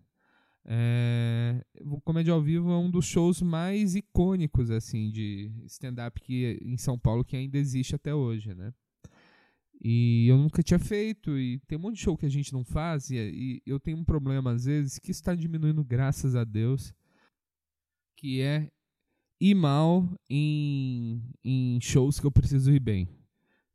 É, 0.64 1.64
o 1.80 2.00
Comédia 2.02 2.34
ao 2.34 2.42
Vivo 2.42 2.70
é 2.70 2.76
um 2.76 2.90
dos 2.90 3.06
shows 3.06 3.40
mais 3.40 3.94
icônicos 3.94 4.70
assim 4.70 5.10
de 5.10 5.50
stand-up 5.64 6.20
que 6.20 6.58
em 6.62 6.76
São 6.76 6.98
Paulo 6.98 7.24
que 7.24 7.34
ainda 7.34 7.56
existe 7.56 7.94
até 7.94 8.14
hoje, 8.14 8.54
né? 8.54 8.74
E 9.82 10.26
eu 10.28 10.36
nunca 10.36 10.62
tinha 10.62 10.78
feito 10.78 11.38
e 11.38 11.58
tem 11.60 11.78
um 11.78 11.80
monte 11.80 11.96
de 11.96 12.02
show 12.02 12.16
que 12.16 12.26
a 12.26 12.30
gente 12.30 12.52
não 12.52 12.62
faz 12.62 13.10
e, 13.10 13.16
e 13.16 13.62
eu 13.64 13.80
tenho 13.80 13.96
um 13.96 14.04
problema 14.04 14.52
às 14.52 14.66
vezes 14.66 14.98
que 14.98 15.10
está 15.10 15.34
diminuindo 15.34 15.82
graças 15.82 16.34
a 16.34 16.44
Deus, 16.44 16.92
que 18.16 18.42
é 18.42 18.70
ir 19.40 19.54
mal 19.54 20.06
em, 20.28 21.22
em 21.42 21.80
shows 21.80 22.20
que 22.20 22.26
eu 22.26 22.32
preciso 22.32 22.70
ir 22.70 22.80
bem. 22.80 23.08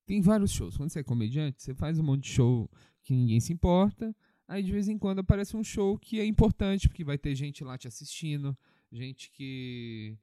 Tem 0.05 0.21
vários 0.21 0.51
shows. 0.51 0.77
Quando 0.77 0.91
você 0.91 0.99
é 0.99 1.03
comediante, 1.03 1.63
você 1.63 1.73
faz 1.73 1.97
um 1.97 2.03
monte 2.03 2.25
de 2.25 2.29
show 2.29 2.69
que 3.01 3.15
ninguém 3.15 3.39
se 3.39 3.51
importa 3.51 4.15
Aí 4.47 4.61
de 4.61 4.71
vez 4.71 4.87
em 4.87 4.97
quando 4.97 5.19
aparece 5.19 5.57
um 5.57 5.63
show 5.63 5.97
que 5.97 6.19
é 6.19 6.25
importante, 6.25 6.87
porque 6.87 7.03
vai 7.03 7.17
ter 7.17 7.33
gente 7.33 7.63
lá 7.63 7.77
te 7.77 7.87
assistindo, 7.87 8.55
gente 8.91 9.31
que 9.31 10.17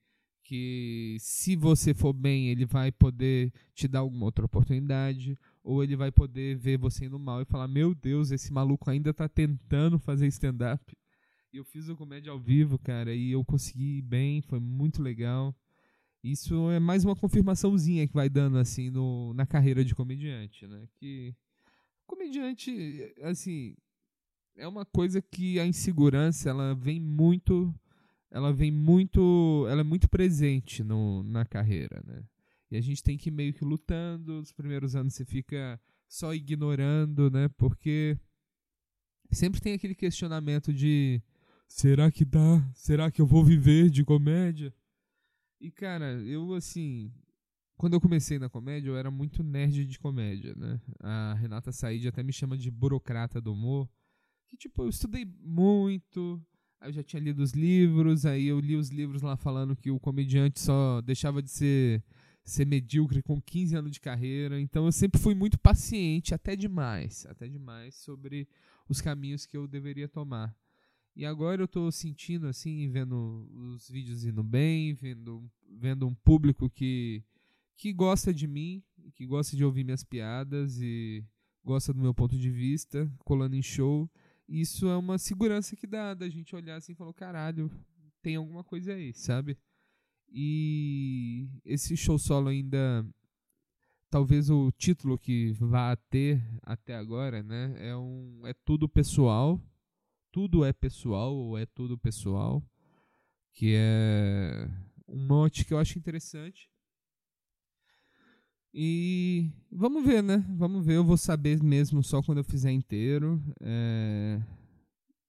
que 0.52 1.16
se 1.18 1.56
você 1.56 1.94
for 1.94 2.12
bem, 2.12 2.48
ele 2.48 2.66
vai 2.66 2.92
poder 2.92 3.50
te 3.74 3.88
dar 3.88 4.00
alguma 4.00 4.26
outra 4.26 4.44
oportunidade, 4.44 5.38
ou 5.64 5.82
ele 5.82 5.96
vai 5.96 6.12
poder 6.12 6.58
ver 6.58 6.76
você 6.76 7.06
indo 7.06 7.18
mal 7.18 7.40
e 7.40 7.46
falar: 7.46 7.66
"Meu 7.66 7.94
Deus, 7.94 8.30
esse 8.30 8.52
maluco 8.52 8.90
ainda 8.90 9.14
tá 9.14 9.26
tentando 9.26 9.98
fazer 9.98 10.26
stand 10.26 10.58
up". 10.74 10.94
E 11.50 11.56
eu 11.56 11.64
fiz 11.64 11.88
o 11.88 11.96
comédia 11.96 12.30
ao 12.30 12.38
vivo, 12.38 12.78
cara, 12.78 13.14
e 13.14 13.32
eu 13.32 13.42
consegui 13.42 13.96
ir 13.98 14.02
bem, 14.02 14.42
foi 14.42 14.60
muito 14.60 15.02
legal. 15.02 15.56
Isso 16.22 16.70
é 16.70 16.78
mais 16.78 17.02
uma 17.02 17.16
confirmaçãozinha 17.16 18.06
que 18.06 18.12
vai 18.12 18.28
dando 18.28 18.58
assim 18.58 18.90
no, 18.90 19.32
na 19.32 19.46
carreira 19.46 19.82
de 19.82 19.94
comediante, 19.94 20.66
né? 20.66 20.86
Que 20.98 21.34
comediante, 22.06 23.14
assim, 23.22 23.74
é 24.54 24.68
uma 24.68 24.84
coisa 24.84 25.22
que 25.22 25.58
a 25.58 25.66
insegurança 25.66 26.50
ela 26.50 26.74
vem 26.74 27.00
muito, 27.00 27.74
ela 28.32 28.50
vem 28.50 28.70
muito, 28.70 29.66
ela 29.68 29.82
é 29.82 29.84
muito 29.84 30.08
presente 30.08 30.82
no, 30.82 31.22
na 31.22 31.44
carreira, 31.44 32.02
né? 32.06 32.24
E 32.70 32.76
a 32.76 32.80
gente 32.80 33.02
tem 33.02 33.18
que 33.18 33.28
ir 33.28 33.32
meio 33.32 33.52
que 33.52 33.64
lutando. 33.64 34.40
Os 34.40 34.50
primeiros 34.50 34.96
anos 34.96 35.12
você 35.12 35.24
fica 35.24 35.78
só 36.08 36.34
ignorando, 36.34 37.30
né? 37.30 37.48
Porque 37.50 38.18
sempre 39.30 39.60
tem 39.60 39.74
aquele 39.74 39.94
questionamento 39.94 40.72
de 40.72 41.22
será 41.68 42.10
que 42.10 42.24
dá? 42.24 42.66
Será 42.74 43.10
que 43.10 43.20
eu 43.20 43.26
vou 43.26 43.44
viver 43.44 43.90
de 43.90 44.02
comédia? 44.02 44.74
E, 45.60 45.70
cara, 45.70 46.14
eu, 46.22 46.54
assim, 46.54 47.12
quando 47.76 47.92
eu 47.92 48.00
comecei 48.00 48.38
na 48.38 48.48
comédia, 48.48 48.88
eu 48.88 48.96
era 48.96 49.10
muito 49.10 49.42
nerd 49.42 49.84
de 49.84 49.98
comédia, 49.98 50.54
né? 50.56 50.80
A 51.00 51.34
Renata 51.34 51.70
Said 51.70 52.08
até 52.08 52.22
me 52.22 52.32
chama 52.32 52.56
de 52.56 52.70
burocrata 52.70 53.42
do 53.42 53.52
humor. 53.52 53.86
Que, 54.48 54.56
tipo, 54.56 54.84
eu 54.84 54.88
estudei 54.88 55.26
muito, 55.40 56.42
eu 56.84 56.92
já 56.92 57.02
tinha 57.02 57.20
lido 57.20 57.42
os 57.42 57.52
livros, 57.52 58.26
aí 58.26 58.46
eu 58.46 58.58
li 58.58 58.76
os 58.76 58.88
livros 58.88 59.22
lá 59.22 59.36
falando 59.36 59.76
que 59.76 59.90
o 59.90 60.00
comediante 60.00 60.60
só 60.60 61.00
deixava 61.00 61.42
de 61.42 61.50
ser, 61.50 62.02
ser 62.44 62.66
medíocre 62.66 63.22
com 63.22 63.40
15 63.40 63.76
anos 63.76 63.92
de 63.92 64.00
carreira. 64.00 64.60
Então 64.60 64.86
eu 64.86 64.92
sempre 64.92 65.20
fui 65.20 65.34
muito 65.34 65.58
paciente, 65.58 66.34
até 66.34 66.56
demais, 66.56 67.26
até 67.26 67.48
demais, 67.48 67.94
sobre 67.94 68.48
os 68.88 69.00
caminhos 69.00 69.46
que 69.46 69.56
eu 69.56 69.66
deveria 69.66 70.08
tomar. 70.08 70.54
E 71.14 71.26
agora 71.26 71.60
eu 71.60 71.66
estou 71.66 71.92
sentindo 71.92 72.46
assim, 72.46 72.88
vendo 72.88 73.46
os 73.52 73.88
vídeos 73.88 74.24
indo 74.24 74.42
bem, 74.42 74.94
vendo, 74.94 75.48
vendo 75.68 76.06
um 76.06 76.14
público 76.14 76.70
que, 76.70 77.22
que 77.76 77.92
gosta 77.92 78.32
de 78.32 78.46
mim, 78.46 78.82
que 79.14 79.26
gosta 79.26 79.56
de 79.56 79.64
ouvir 79.64 79.84
minhas 79.84 80.02
piadas 80.02 80.80
e 80.80 81.22
gosta 81.62 81.92
do 81.92 82.00
meu 82.00 82.14
ponto 82.14 82.36
de 82.36 82.50
vista, 82.50 83.10
colando 83.24 83.54
em 83.54 83.62
show. 83.62 84.10
Isso 84.60 84.86
é 84.88 84.96
uma 84.96 85.18
segurança 85.18 85.74
que 85.74 85.86
dá 85.86 86.14
da 86.14 86.28
gente 86.28 86.54
olhar 86.54 86.76
assim 86.76 86.92
e 86.92 86.94
falar, 86.94 87.12
caralho, 87.14 87.70
tem 88.20 88.36
alguma 88.36 88.62
coisa 88.62 88.94
aí, 88.94 89.12
sabe? 89.12 89.56
E 90.28 91.48
esse 91.64 91.96
show 91.96 92.18
solo 92.18 92.48
ainda 92.48 93.06
talvez 94.10 94.50
o 94.50 94.70
título 94.72 95.18
que 95.18 95.52
vá 95.52 95.96
ter 95.96 96.42
até 96.62 96.94
agora, 96.94 97.42
né, 97.42 97.74
é 97.78 97.96
um 97.96 98.42
é 98.44 98.52
tudo 98.52 98.86
pessoal 98.88 99.58
tudo 100.32 100.64
é 100.64 100.72
pessoal 100.72 101.36
ou 101.36 101.58
é 101.58 101.66
tudo 101.66 101.98
pessoal, 101.98 102.66
que 103.52 103.74
é 103.76 104.66
um 105.06 105.26
mote 105.26 105.64
que 105.64 105.74
eu 105.74 105.78
acho 105.78 105.98
interessante. 105.98 106.71
E 108.74 109.50
vamos 109.70 110.04
ver, 110.04 110.22
né? 110.22 110.44
Vamos 110.56 110.84
ver. 110.84 110.96
Eu 110.96 111.04
vou 111.04 111.16
saber 111.16 111.62
mesmo 111.62 112.02
só 112.02 112.22
quando 112.22 112.38
eu 112.38 112.44
fizer 112.44 112.72
inteiro. 112.72 113.42
É... 113.60 114.40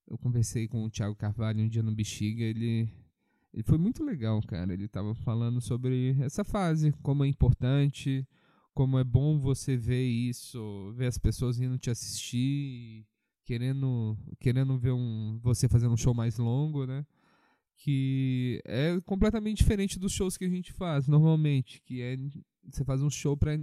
Eu 0.08 0.18
conversei 0.18 0.68
com 0.68 0.84
o 0.84 0.90
Thiago 0.90 1.16
Carvalho 1.16 1.64
um 1.64 1.68
dia 1.68 1.84
no 1.84 1.94
Bexiga. 1.94 2.44
Ele, 2.44 2.90
ele 3.54 3.64
foi 3.64 3.78
muito 3.78 4.04
legal, 4.04 4.42
cara. 4.44 4.72
Ele 4.72 4.88
tava 4.88 5.14
falando 5.16 5.60
sobre 5.60 6.16
essa 6.22 6.44
fase, 6.44 6.94
como 7.02 7.26
é 7.26 7.28
importante, 7.28 8.26
como 8.74 8.98
é 8.98 9.04
bom 9.04 9.40
você 9.40 9.76
ver 9.76 10.06
isso, 10.06 10.94
ver 10.96 11.08
as 11.08 11.18
pessoas 11.18 11.60
indo 11.60 11.78
te 11.78 11.90
assistir 11.90 13.06
querendo 13.46 14.18
querendo 14.40 14.78
ver 14.78 14.94
um 14.94 15.40
você 15.44 15.68
fazendo 15.68 15.94
um 15.94 15.98
show 15.98 16.14
mais 16.14 16.38
longo, 16.38 16.86
né? 16.86 17.06
Que 17.76 18.62
é 18.66 19.00
completamente 19.02 19.58
diferente 19.58 20.00
dos 20.00 20.14
shows 20.14 20.38
que 20.38 20.46
a 20.46 20.50
gente 20.50 20.72
faz 20.72 21.08
normalmente, 21.08 21.82
que 21.82 22.02
é 22.02 22.18
você 22.70 22.84
faz 22.84 23.02
um 23.02 23.10
show 23.10 23.36
para 23.38 23.58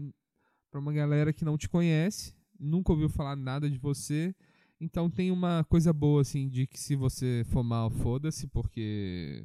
para 0.71 0.81
uma 0.81 0.93
galera 0.93 1.33
que 1.33 1.45
não 1.45 1.59
te 1.59 1.69
conhece, 1.69 2.33
nunca 2.59 2.93
ouviu 2.93 3.09
falar 3.09 3.35
nada 3.35 3.69
de 3.69 3.77
você. 3.77 4.35
Então 4.81 5.11
tem 5.11 5.31
uma 5.31 5.65
coisa 5.65 5.93
boa 5.93 6.23
assim 6.23 6.49
de 6.49 6.67
que 6.67 6.79
se 6.79 6.95
você 6.95 7.43
for 7.49 7.63
mal, 7.63 7.91
foda-se, 7.91 8.47
porque 8.47 9.45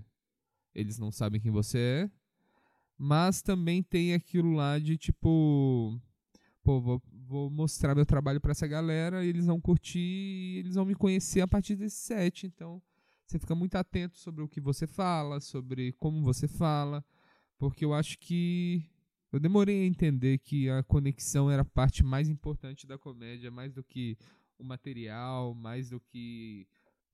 eles 0.73 0.99
não 0.99 1.11
sabem 1.11 1.41
quem 1.41 1.51
você 1.51 1.79
é. 1.79 2.11
Mas 2.97 3.41
também 3.41 3.83
tem 3.83 4.13
aquilo 4.13 4.53
lá 4.53 4.79
de 4.79 4.97
tipo, 4.97 5.99
pô, 6.63 6.79
vou, 6.79 7.01
vou 7.27 7.49
mostrar 7.49 7.95
meu 7.95 8.05
trabalho 8.05 8.39
para 8.39 8.51
essa 8.51 8.67
galera 8.67 9.25
e 9.25 9.27
eles 9.27 9.47
vão 9.47 9.59
curtir 9.59 9.99
e 9.99 10.57
eles 10.59 10.75
vão 10.75 10.85
me 10.85 10.95
conhecer 10.95 11.41
a 11.41 11.47
partir 11.47 11.75
desse 11.75 11.97
set. 11.97 12.45
Então, 12.47 12.81
você 13.25 13.37
fica 13.37 13.55
muito 13.55 13.75
atento 13.75 14.17
sobre 14.17 14.43
o 14.43 14.47
que 14.47 14.61
você 14.61 14.87
fala, 14.87 15.41
sobre 15.41 15.91
como 15.93 16.21
você 16.21 16.47
fala, 16.47 17.03
porque 17.57 17.83
eu 17.83 17.93
acho 17.93 18.17
que 18.19 18.85
eu 19.35 19.39
demorei 19.39 19.83
a 19.83 19.85
entender 19.85 20.37
que 20.37 20.69
a 20.69 20.81
conexão 20.81 21.51
era 21.51 21.61
a 21.61 21.65
parte 21.65 22.01
mais 22.03 22.29
importante 22.29 22.87
da 22.87 22.97
comédia, 22.97 23.51
mais 23.51 23.73
do 23.73 23.83
que 23.83 24.17
o 24.57 24.63
material, 24.63 25.53
mais 25.53 25.89
do 25.89 25.99
que 25.99 26.65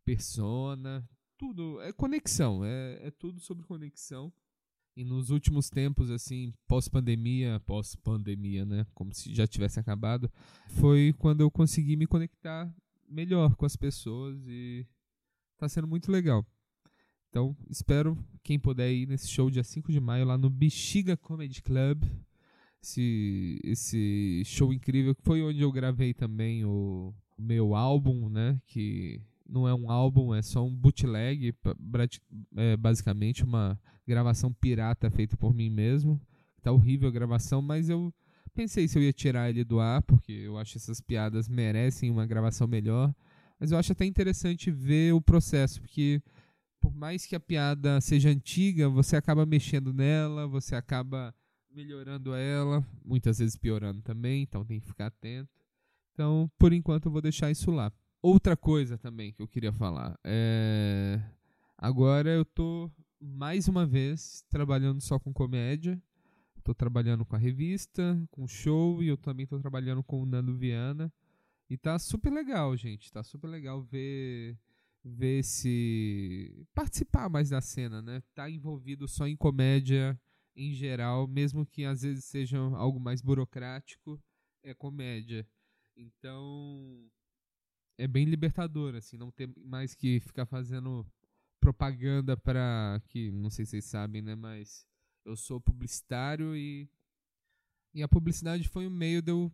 persona, 0.06 1.04
tudo 1.36 1.82
é 1.82 1.92
conexão, 1.92 2.64
é, 2.64 3.08
é 3.08 3.10
tudo 3.10 3.40
sobre 3.40 3.66
conexão. 3.66 4.32
E 4.96 5.04
nos 5.04 5.32
últimos 5.32 5.68
tempos, 5.68 6.12
assim, 6.12 6.54
pós-pandemia, 6.68 7.60
pós-pandemia, 7.62 8.66
né? 8.66 8.86
Como 8.94 9.12
se 9.16 9.34
já 9.34 9.48
tivesse 9.48 9.80
acabado, 9.80 10.32
foi 10.80 11.16
quando 11.18 11.42
eu 11.42 11.50
consegui 11.50 11.96
me 11.96 12.06
conectar 12.06 12.72
melhor 13.10 13.56
com 13.56 13.66
as 13.66 13.76
pessoas 13.76 14.38
e 14.48 14.86
tá 15.58 15.68
sendo 15.68 15.88
muito 15.88 16.12
legal. 16.12 16.46
Então, 17.32 17.56
espero 17.70 18.18
quem 18.44 18.60
puder 18.60 18.92
ir 18.92 19.08
nesse 19.08 19.30
show 19.30 19.50
dia 19.50 19.64
5 19.64 19.90
de 19.90 20.02
maio 20.02 20.26
lá 20.26 20.38
no 20.38 20.50
Bexiga 20.50 21.16
Comedy 21.16 21.62
Club. 21.62 22.04
Esse, 22.84 23.58
esse 23.64 24.44
show 24.44 24.74
incrível 24.74 25.16
que 25.16 25.22
foi 25.24 25.42
onde 25.42 25.62
eu 25.62 25.72
gravei 25.72 26.14
também 26.14 26.66
o 26.66 27.14
meu 27.38 27.74
álbum, 27.74 28.28
né? 28.28 28.60
Que 28.68 29.22
não 29.48 29.66
é 29.66 29.74
um 29.74 29.90
álbum, 29.90 30.36
é 30.36 30.42
só 30.42 30.66
um 30.66 30.76
bootleg, 30.76 31.56
é 32.58 32.76
basicamente 32.76 33.46
uma 33.46 33.80
gravação 34.06 34.52
pirata 34.52 35.10
feita 35.10 35.38
por 35.38 35.54
mim 35.54 35.70
mesmo. 35.70 36.20
Tá 36.62 36.74
horrível 36.74 37.08
a 37.08 37.14
gravação, 37.14 37.62
mas 37.62 37.88
eu 37.88 38.14
pensei 38.54 38.90
se 38.90 39.00
eu 39.00 39.04
ia 39.04 39.14
tirar 39.14 39.50
ele 39.50 39.64
do 39.64 39.80
ar, 39.80 40.02
porque 40.02 40.34
eu 40.34 40.58
acho 40.58 40.74
que 40.74 40.80
essas 40.80 41.00
piadas 41.00 41.48
merecem 41.48 42.12
uma 42.12 42.26
gravação 42.26 42.68
melhor. 42.68 43.16
Mas 43.58 43.72
eu 43.72 43.78
acho 43.78 43.94
até 43.94 44.04
interessante 44.04 44.70
ver 44.70 45.14
o 45.14 45.22
processo, 45.22 45.80
porque 45.80 46.22
por 46.82 46.94
mais 46.94 47.26
que 47.26 47.36
a 47.36 47.40
piada 47.40 48.02
seja 48.02 48.30
antiga, 48.30 48.90
você 48.90 49.16
acaba 49.16 49.46
mexendo 49.46 49.94
nela, 49.94 50.48
você 50.48 50.76
acaba 50.76 51.34
melhorando 51.70 52.34
ela, 52.34 52.86
muitas 53.06 53.40
vezes 53.40 53.56
piorando 53.56 54.02
também, 54.02 54.42
então 54.42 54.66
tem 54.66 54.80
que 54.80 54.88
ficar 54.88 55.06
atento. 55.06 55.50
Então, 56.12 56.52
por 56.58 56.74
enquanto, 56.74 57.06
eu 57.06 57.12
vou 57.12 57.22
deixar 57.22 57.52
isso 57.52 57.72
lá. 57.72 57.94
Outra 58.22 58.58
coisa 58.58 58.98
também 58.98 59.32
que 59.32 59.42
eu 59.42 59.48
queria 59.48 59.72
falar 59.72 60.20
é. 60.24 61.22
Agora 61.78 62.30
eu 62.30 62.46
tô 62.46 62.92
mais 63.20 63.68
uma 63.68 63.86
vez 63.86 64.44
trabalhando 64.50 65.02
só 65.02 65.18
com 65.18 65.34
comédia. 65.34 66.02
Estou 66.58 66.76
trabalhando 66.76 67.26
com 67.26 67.36
a 67.36 67.40
revista, 67.40 68.22
com 68.30 68.44
o 68.44 68.48
show 68.48 69.02
e 69.02 69.08
eu 69.08 69.18
também 69.18 69.46
estou 69.46 69.60
trabalhando 69.60 70.04
com 70.04 70.22
o 70.22 70.26
Nando 70.26 70.56
Viana. 70.56 71.12
E 71.68 71.78
tá 71.78 71.98
super 71.98 72.32
legal, 72.32 72.76
gente. 72.78 73.12
Tá 73.12 73.24
super 73.24 73.48
legal 73.48 73.82
ver 73.82 74.56
ver 75.04 75.44
se 75.44 76.66
participar 76.74 77.30
mais 77.30 77.50
da 77.50 77.62
cena, 77.62 78.02
né? 78.02 78.22
Tá 78.34 78.50
envolvido 78.50 79.08
só 79.08 79.28
em 79.28 79.36
comédia 79.36 80.20
em 80.56 80.74
geral, 80.74 81.28
mesmo 81.28 81.66
que 81.66 81.86
às 81.86 82.02
vezes 82.02 82.26
seja 82.26 82.58
algo 82.58 83.00
mais 83.00 83.22
burocrático, 83.22 84.22
é 84.64 84.74
comédia. 84.74 85.48
Então, 85.96 87.10
é 87.98 88.08
bem 88.08 88.26
libertador 88.26 88.96
assim, 88.96 89.18
não 89.18 89.32
ter 89.32 89.50
mais 89.58 89.94
que 89.96 90.20
ficar 90.20 90.46
fazendo 90.46 91.06
propaganda 91.60 92.36
para 92.36 93.02
que 93.08 93.32
não 93.32 93.50
sei 93.50 93.66
se 93.66 93.72
vocês 93.72 93.86
sabem, 93.86 94.22
né, 94.22 94.36
mas 94.36 94.86
eu 95.24 95.36
sou 95.36 95.62
publicitário 95.62 96.56
e 96.56 96.90
e 97.94 98.02
a 98.02 98.08
publicidade 98.08 98.70
foi 98.70 98.88
o 98.88 98.92
meio 98.92 99.22
de 99.22 99.32
eu, 99.32 99.52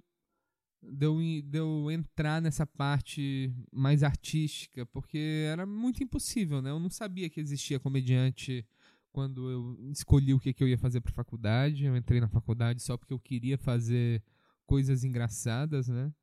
de 0.90 1.06
eu, 1.06 1.18
de 1.44 1.58
eu 1.58 1.92
entrar 1.92 2.42
nessa 2.42 2.66
parte 2.66 3.54
mais 3.72 4.04
artística, 4.04 4.86
porque 4.86 5.46
era 5.52 5.66
muito 5.66 6.04
impossível, 6.04 6.62
né? 6.62 6.70
Eu 6.70 6.80
não 6.80 6.90
sabia 6.90 7.30
que 7.30 7.40
existia 7.40 7.80
comediante 7.80 8.66
quando 9.12 9.50
eu 9.50 9.92
escolhi 9.92 10.34
o 10.34 10.40
que, 10.40 10.54
que 10.54 10.64
eu 10.64 10.68
ia 10.68 10.78
fazer 10.78 11.02
para 11.02 11.12
faculdade. 11.12 11.86
Eu 11.86 11.98
entrei 11.98 12.22
na 12.22 12.28
faculdade 12.28 12.82
só 12.82 12.98
porque 12.98 13.14
eu 13.14 13.20
queria 13.20 13.58
fazer 13.58 14.24
coisas 14.66 15.04
engraçadas, 15.04 15.88
né? 15.88 16.14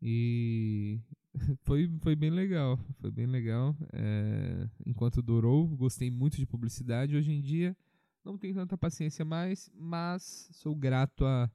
E 0.00 1.00
foi, 1.62 1.90
foi 2.00 2.16
bem 2.16 2.30
legal, 2.30 2.78
foi 3.00 3.10
bem 3.10 3.26
legal. 3.26 3.76
É, 3.92 4.68
enquanto 4.86 5.22
durou, 5.22 5.68
gostei 5.68 6.10
muito 6.10 6.36
de 6.36 6.46
publicidade. 6.46 7.16
Hoje 7.16 7.32
em 7.32 7.40
dia 7.40 7.76
não 8.24 8.38
tenho 8.38 8.54
tanta 8.54 8.78
paciência 8.78 9.24
mais, 9.24 9.70
mas 9.74 10.48
sou 10.52 10.74
grato 10.74 11.24
a 11.24 11.50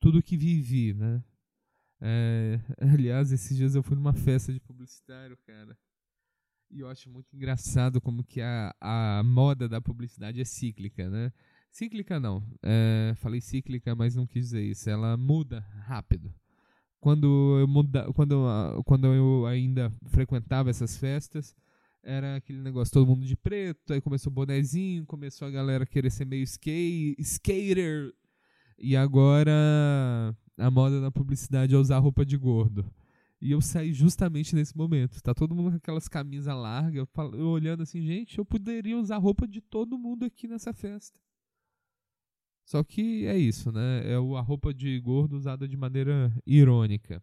tudo 0.00 0.22
que 0.22 0.36
vivi, 0.36 0.94
né? 0.94 1.22
É, 2.00 2.60
aliás, 2.80 3.32
esses 3.32 3.56
dias 3.56 3.74
eu 3.74 3.82
fui 3.82 3.96
numa 3.96 4.12
festa 4.12 4.52
de 4.52 4.60
publicitário, 4.60 5.36
cara. 5.46 5.76
E 6.70 6.80
eu 6.80 6.88
acho 6.88 7.08
muito 7.10 7.34
engraçado 7.34 8.00
como 8.00 8.22
que 8.24 8.40
a, 8.42 8.74
a 8.80 9.22
moda 9.24 9.68
da 9.68 9.80
publicidade 9.80 10.40
é 10.40 10.44
cíclica, 10.44 11.08
né? 11.08 11.32
Cíclica 11.70 12.20
não. 12.20 12.42
É, 12.62 13.14
falei 13.16 13.40
cíclica, 13.40 13.94
mas 13.94 14.14
não 14.14 14.26
quis 14.26 14.46
dizer 14.46 14.62
isso. 14.62 14.88
Ela 14.90 15.16
muda 15.16 15.60
rápido. 15.86 16.32
Quando 17.00 17.58
eu, 17.60 17.68
muda, 17.68 18.12
quando, 18.14 18.32
eu- 18.34 18.84
quando 18.84 19.06
eu 19.14 19.46
ainda 19.46 19.92
frequentava 20.08 20.70
essas 20.70 20.96
festas, 20.96 21.54
era 22.02 22.36
aquele 22.36 22.60
negócio, 22.60 22.92
todo 22.94 23.06
mundo 23.06 23.24
de 23.26 23.36
preto, 23.36 23.92
aí 23.92 24.00
começou 24.00 24.30
o 24.32 24.34
bonezinho, 24.34 25.06
começou 25.06 25.48
a 25.48 25.50
galera 25.50 25.86
querer 25.86 26.10
ser 26.10 26.24
meio 26.26 26.42
skate, 26.44 27.16
skater. 27.20 28.12
E 28.78 28.96
agora 28.96 30.34
a 30.58 30.70
moda 30.70 31.00
na 31.00 31.10
publicidade 31.10 31.74
é 31.74 31.78
usar 31.78 31.98
roupa 31.98 32.24
de 32.26 32.36
gordo. 32.36 32.84
E 33.40 33.52
eu 33.52 33.60
saí 33.60 33.92
justamente 33.92 34.54
nesse 34.54 34.76
momento. 34.76 35.22
Tá 35.22 35.32
todo 35.32 35.54
mundo 35.54 35.70
com 35.70 35.76
aquelas 35.76 36.08
camisas 36.08 36.54
largas, 36.54 36.96
eu, 36.96 37.06
falo- 37.06 37.36
eu 37.36 37.46
olhando 37.48 37.82
assim, 37.82 38.02
gente, 38.02 38.38
eu 38.38 38.44
poderia 38.44 38.98
usar 38.98 39.16
roupa 39.18 39.46
de 39.46 39.60
todo 39.60 39.96
mundo 39.98 40.24
aqui 40.24 40.48
nessa 40.48 40.72
festa. 40.72 41.18
Só 42.66 42.84
que 42.84 43.24
é 43.26 43.38
isso, 43.38 43.72
né? 43.72 44.02
É 44.04 44.14
a 44.16 44.40
roupa 44.42 44.74
de 44.74 44.98
gordo 45.00 45.36
usada 45.36 45.66
de 45.66 45.76
maneira 45.76 46.30
irônica. 46.44 47.22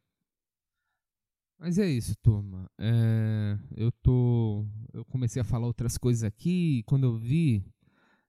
Mas 1.60 1.78
é 1.78 1.88
isso, 1.88 2.16
turma. 2.18 2.70
É, 2.80 3.58
eu 3.76 3.92
tô. 3.92 4.66
Eu 4.94 5.06
comecei 5.06 5.42
a 5.42 5.46
falar 5.46 5.68
outras 5.68 5.98
coisas 5.98 6.24
aqui. 6.24 6.80
E 6.80 6.84
quando 6.84 7.04
eu 7.06 7.16
vi, 7.18 7.64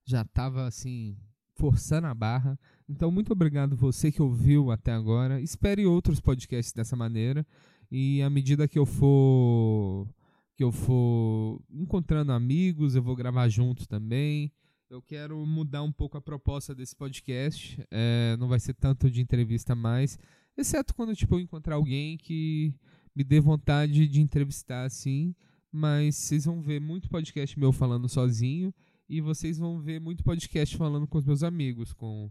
já 0.05 0.25
tava 0.25 0.66
assim, 0.66 1.16
forçando 1.55 2.07
a 2.07 2.14
barra. 2.14 2.59
Então, 2.88 3.11
muito 3.11 3.33
obrigado 3.33 3.77
você 3.77 4.12
que 4.12 4.22
ouviu 4.22 4.70
até 4.70 4.92
agora. 4.92 5.40
Espere 5.40 5.87
outros 5.87 6.20
podcasts 6.20 6.72
dessa 6.72 6.94
maneira. 6.94 7.44
E 7.90 8.22
à 8.22 8.31
medida 8.31 8.68
que 8.68 8.79
eu 8.79 8.87
for. 8.87 10.09
Que 10.57 10.64
eu 10.64 10.72
for 10.72 11.61
encontrando 11.70 12.33
amigos, 12.33 12.94
eu 12.94 13.03
vou 13.03 13.14
gravar 13.14 13.46
junto 13.49 13.87
também. 13.87 14.51
Eu 14.88 15.03
quero 15.03 15.44
mudar 15.44 15.83
um 15.83 15.92
pouco 15.92 16.16
a 16.16 16.20
proposta 16.20 16.75
desse 16.75 16.96
podcast. 16.96 17.79
É, 17.90 18.37
não 18.38 18.49
vai 18.49 18.59
ser 18.59 18.72
tanto 18.72 19.11
de 19.11 19.20
entrevista 19.20 19.75
mais. 19.75 20.18
Exceto 20.57 20.94
quando 20.94 21.14
tipo, 21.14 21.35
eu 21.35 21.40
encontrar 21.40 21.75
alguém 21.75 22.16
que 22.16 22.72
me 23.14 23.22
dê 23.22 23.38
vontade 23.40 24.09
de 24.09 24.20
entrevistar 24.20 24.85
assim. 24.85 25.35
Mas 25.70 26.16
vocês 26.16 26.46
vão 26.46 26.62
ver 26.62 26.81
muito 26.81 27.11
podcast 27.11 27.59
meu 27.59 27.72
falando 27.72 28.09
sozinho. 28.09 28.72
E 29.09 29.20
vocês 29.20 29.59
vão 29.59 29.81
ver 29.81 30.01
muito 30.01 30.25
podcast 30.25 30.75
falando 30.77 31.07
com 31.07 31.18
os 31.18 31.25
meus 31.25 31.42
amigos. 31.42 31.92
Com 31.92 32.31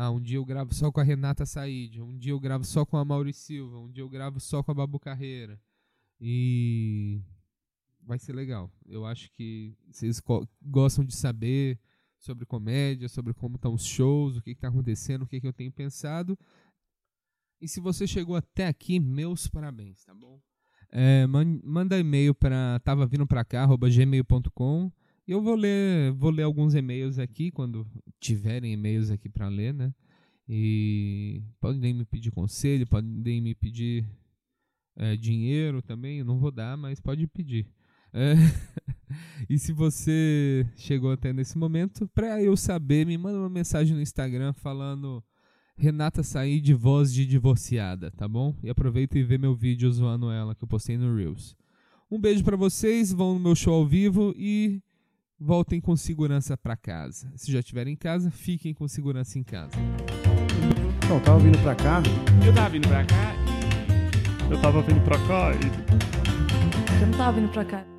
ah, 0.00 0.10
um 0.12 0.20
dia 0.20 0.36
eu 0.36 0.44
gravo 0.44 0.72
só 0.72 0.92
com 0.92 1.00
a 1.00 1.02
Renata 1.02 1.44
Said. 1.44 2.00
Um 2.00 2.16
dia 2.16 2.30
eu 2.30 2.38
gravo 2.38 2.64
só 2.64 2.84
com 2.86 2.96
a 2.96 3.04
Mauri 3.04 3.32
Silva. 3.32 3.78
Um 3.80 3.90
dia 3.90 4.02
eu 4.04 4.08
gravo 4.08 4.38
só 4.38 4.62
com 4.62 4.70
a 4.70 4.74
Babu 4.74 5.00
Carreira. 5.00 5.60
E 6.20 7.20
vai 8.00 8.16
ser 8.18 8.32
legal. 8.32 8.70
Eu 8.86 9.04
acho 9.04 9.28
que 9.32 9.74
vocês 9.90 10.22
gostam 10.62 11.04
de 11.04 11.14
saber 11.14 11.78
sobre 12.16 12.46
comédia, 12.46 13.08
sobre 13.08 13.34
como 13.34 13.56
estão 13.56 13.74
os 13.74 13.84
shows, 13.84 14.36
o 14.36 14.42
que 14.42 14.50
está 14.52 14.68
acontecendo, 14.68 15.22
o 15.22 15.26
que, 15.26 15.40
que 15.40 15.46
eu 15.48 15.52
tenho 15.52 15.72
pensado. 15.72 16.38
E 17.60 17.66
se 17.66 17.80
você 17.80 18.06
chegou 18.06 18.36
até 18.36 18.68
aqui, 18.68 19.00
meus 19.00 19.48
parabéns, 19.48 20.04
tá 20.04 20.14
bom? 20.14 20.40
É, 20.90 21.26
man- 21.26 21.60
manda 21.64 21.98
e-mail 21.98 22.34
para 22.34 22.78
tava 22.84 23.04
vindo 23.04 23.26
pra 23.26 23.44
cá, 23.44 23.66
gmail.com. 23.66 24.92
Eu 25.28 25.42
vou 25.42 25.54
ler, 25.54 26.10
vou 26.12 26.30
ler 26.30 26.44
alguns 26.44 26.74
e-mails 26.74 27.18
aqui, 27.18 27.50
quando 27.50 27.86
tiverem 28.18 28.72
e-mails 28.72 29.10
aqui 29.10 29.28
para 29.28 29.46
ler, 29.46 29.74
né? 29.74 29.92
E 30.48 31.42
podem 31.60 31.92
me 31.92 32.06
pedir 32.06 32.30
conselho, 32.30 32.86
podem 32.86 33.38
me 33.38 33.54
pedir 33.54 34.08
é, 34.96 35.14
dinheiro 35.18 35.82
também, 35.82 36.20
eu 36.20 36.24
não 36.24 36.38
vou 36.38 36.50
dar, 36.50 36.78
mas 36.78 36.98
pode 36.98 37.26
pedir. 37.26 37.66
É, 38.10 38.36
e 39.50 39.58
se 39.58 39.70
você 39.70 40.66
chegou 40.74 41.12
até 41.12 41.30
nesse 41.30 41.58
momento, 41.58 42.08
pra 42.14 42.42
eu 42.42 42.56
saber, 42.56 43.04
me 43.04 43.18
manda 43.18 43.38
uma 43.38 43.50
mensagem 43.50 43.94
no 43.94 44.00
Instagram 44.00 44.54
falando 44.54 45.22
Renata 45.76 46.22
sair 46.22 46.58
de 46.58 46.72
voz 46.72 47.12
de 47.12 47.26
divorciada, 47.26 48.10
tá 48.10 48.26
bom? 48.26 48.56
E 48.62 48.70
aproveita 48.70 49.18
e 49.18 49.22
vê 49.22 49.36
meu 49.36 49.54
vídeo 49.54 49.92
zoando 49.92 50.30
ela 50.30 50.54
que 50.54 50.64
eu 50.64 50.68
postei 50.68 50.96
no 50.96 51.14
Reels. 51.14 51.54
Um 52.10 52.18
beijo 52.18 52.42
pra 52.42 52.56
vocês, 52.56 53.12
vão 53.12 53.34
no 53.34 53.40
meu 53.40 53.54
show 53.54 53.74
ao 53.74 53.86
vivo 53.86 54.34
e 54.34 54.82
voltem 55.40 55.80
com 55.80 55.96
segurança 55.96 56.56
pra 56.56 56.76
casa. 56.76 57.30
Se 57.36 57.52
já 57.52 57.60
estiverem 57.60 57.94
em 57.94 57.96
casa, 57.96 58.30
fiquem 58.30 58.74
com 58.74 58.88
segurança 58.88 59.38
em 59.38 59.42
casa. 59.42 59.72
Não, 61.08 61.16
eu 61.16 61.22
tava 61.22 61.38
vindo 61.38 61.58
pra 61.62 61.74
cá, 61.74 62.02
Eu 62.44 62.54
tava 62.54 62.68
vindo 62.70 62.88
pra 62.88 63.04
cá. 63.04 63.34
Eu 64.50 64.60
tava 64.60 64.82
vindo 64.82 65.00
pra 65.04 65.18
cá 65.26 65.52
e. 65.52 67.02
Eu 67.02 67.06
não 67.06 67.18
tava 67.18 67.40
vindo 67.40 67.52
pra 67.52 67.64
cá. 67.64 67.97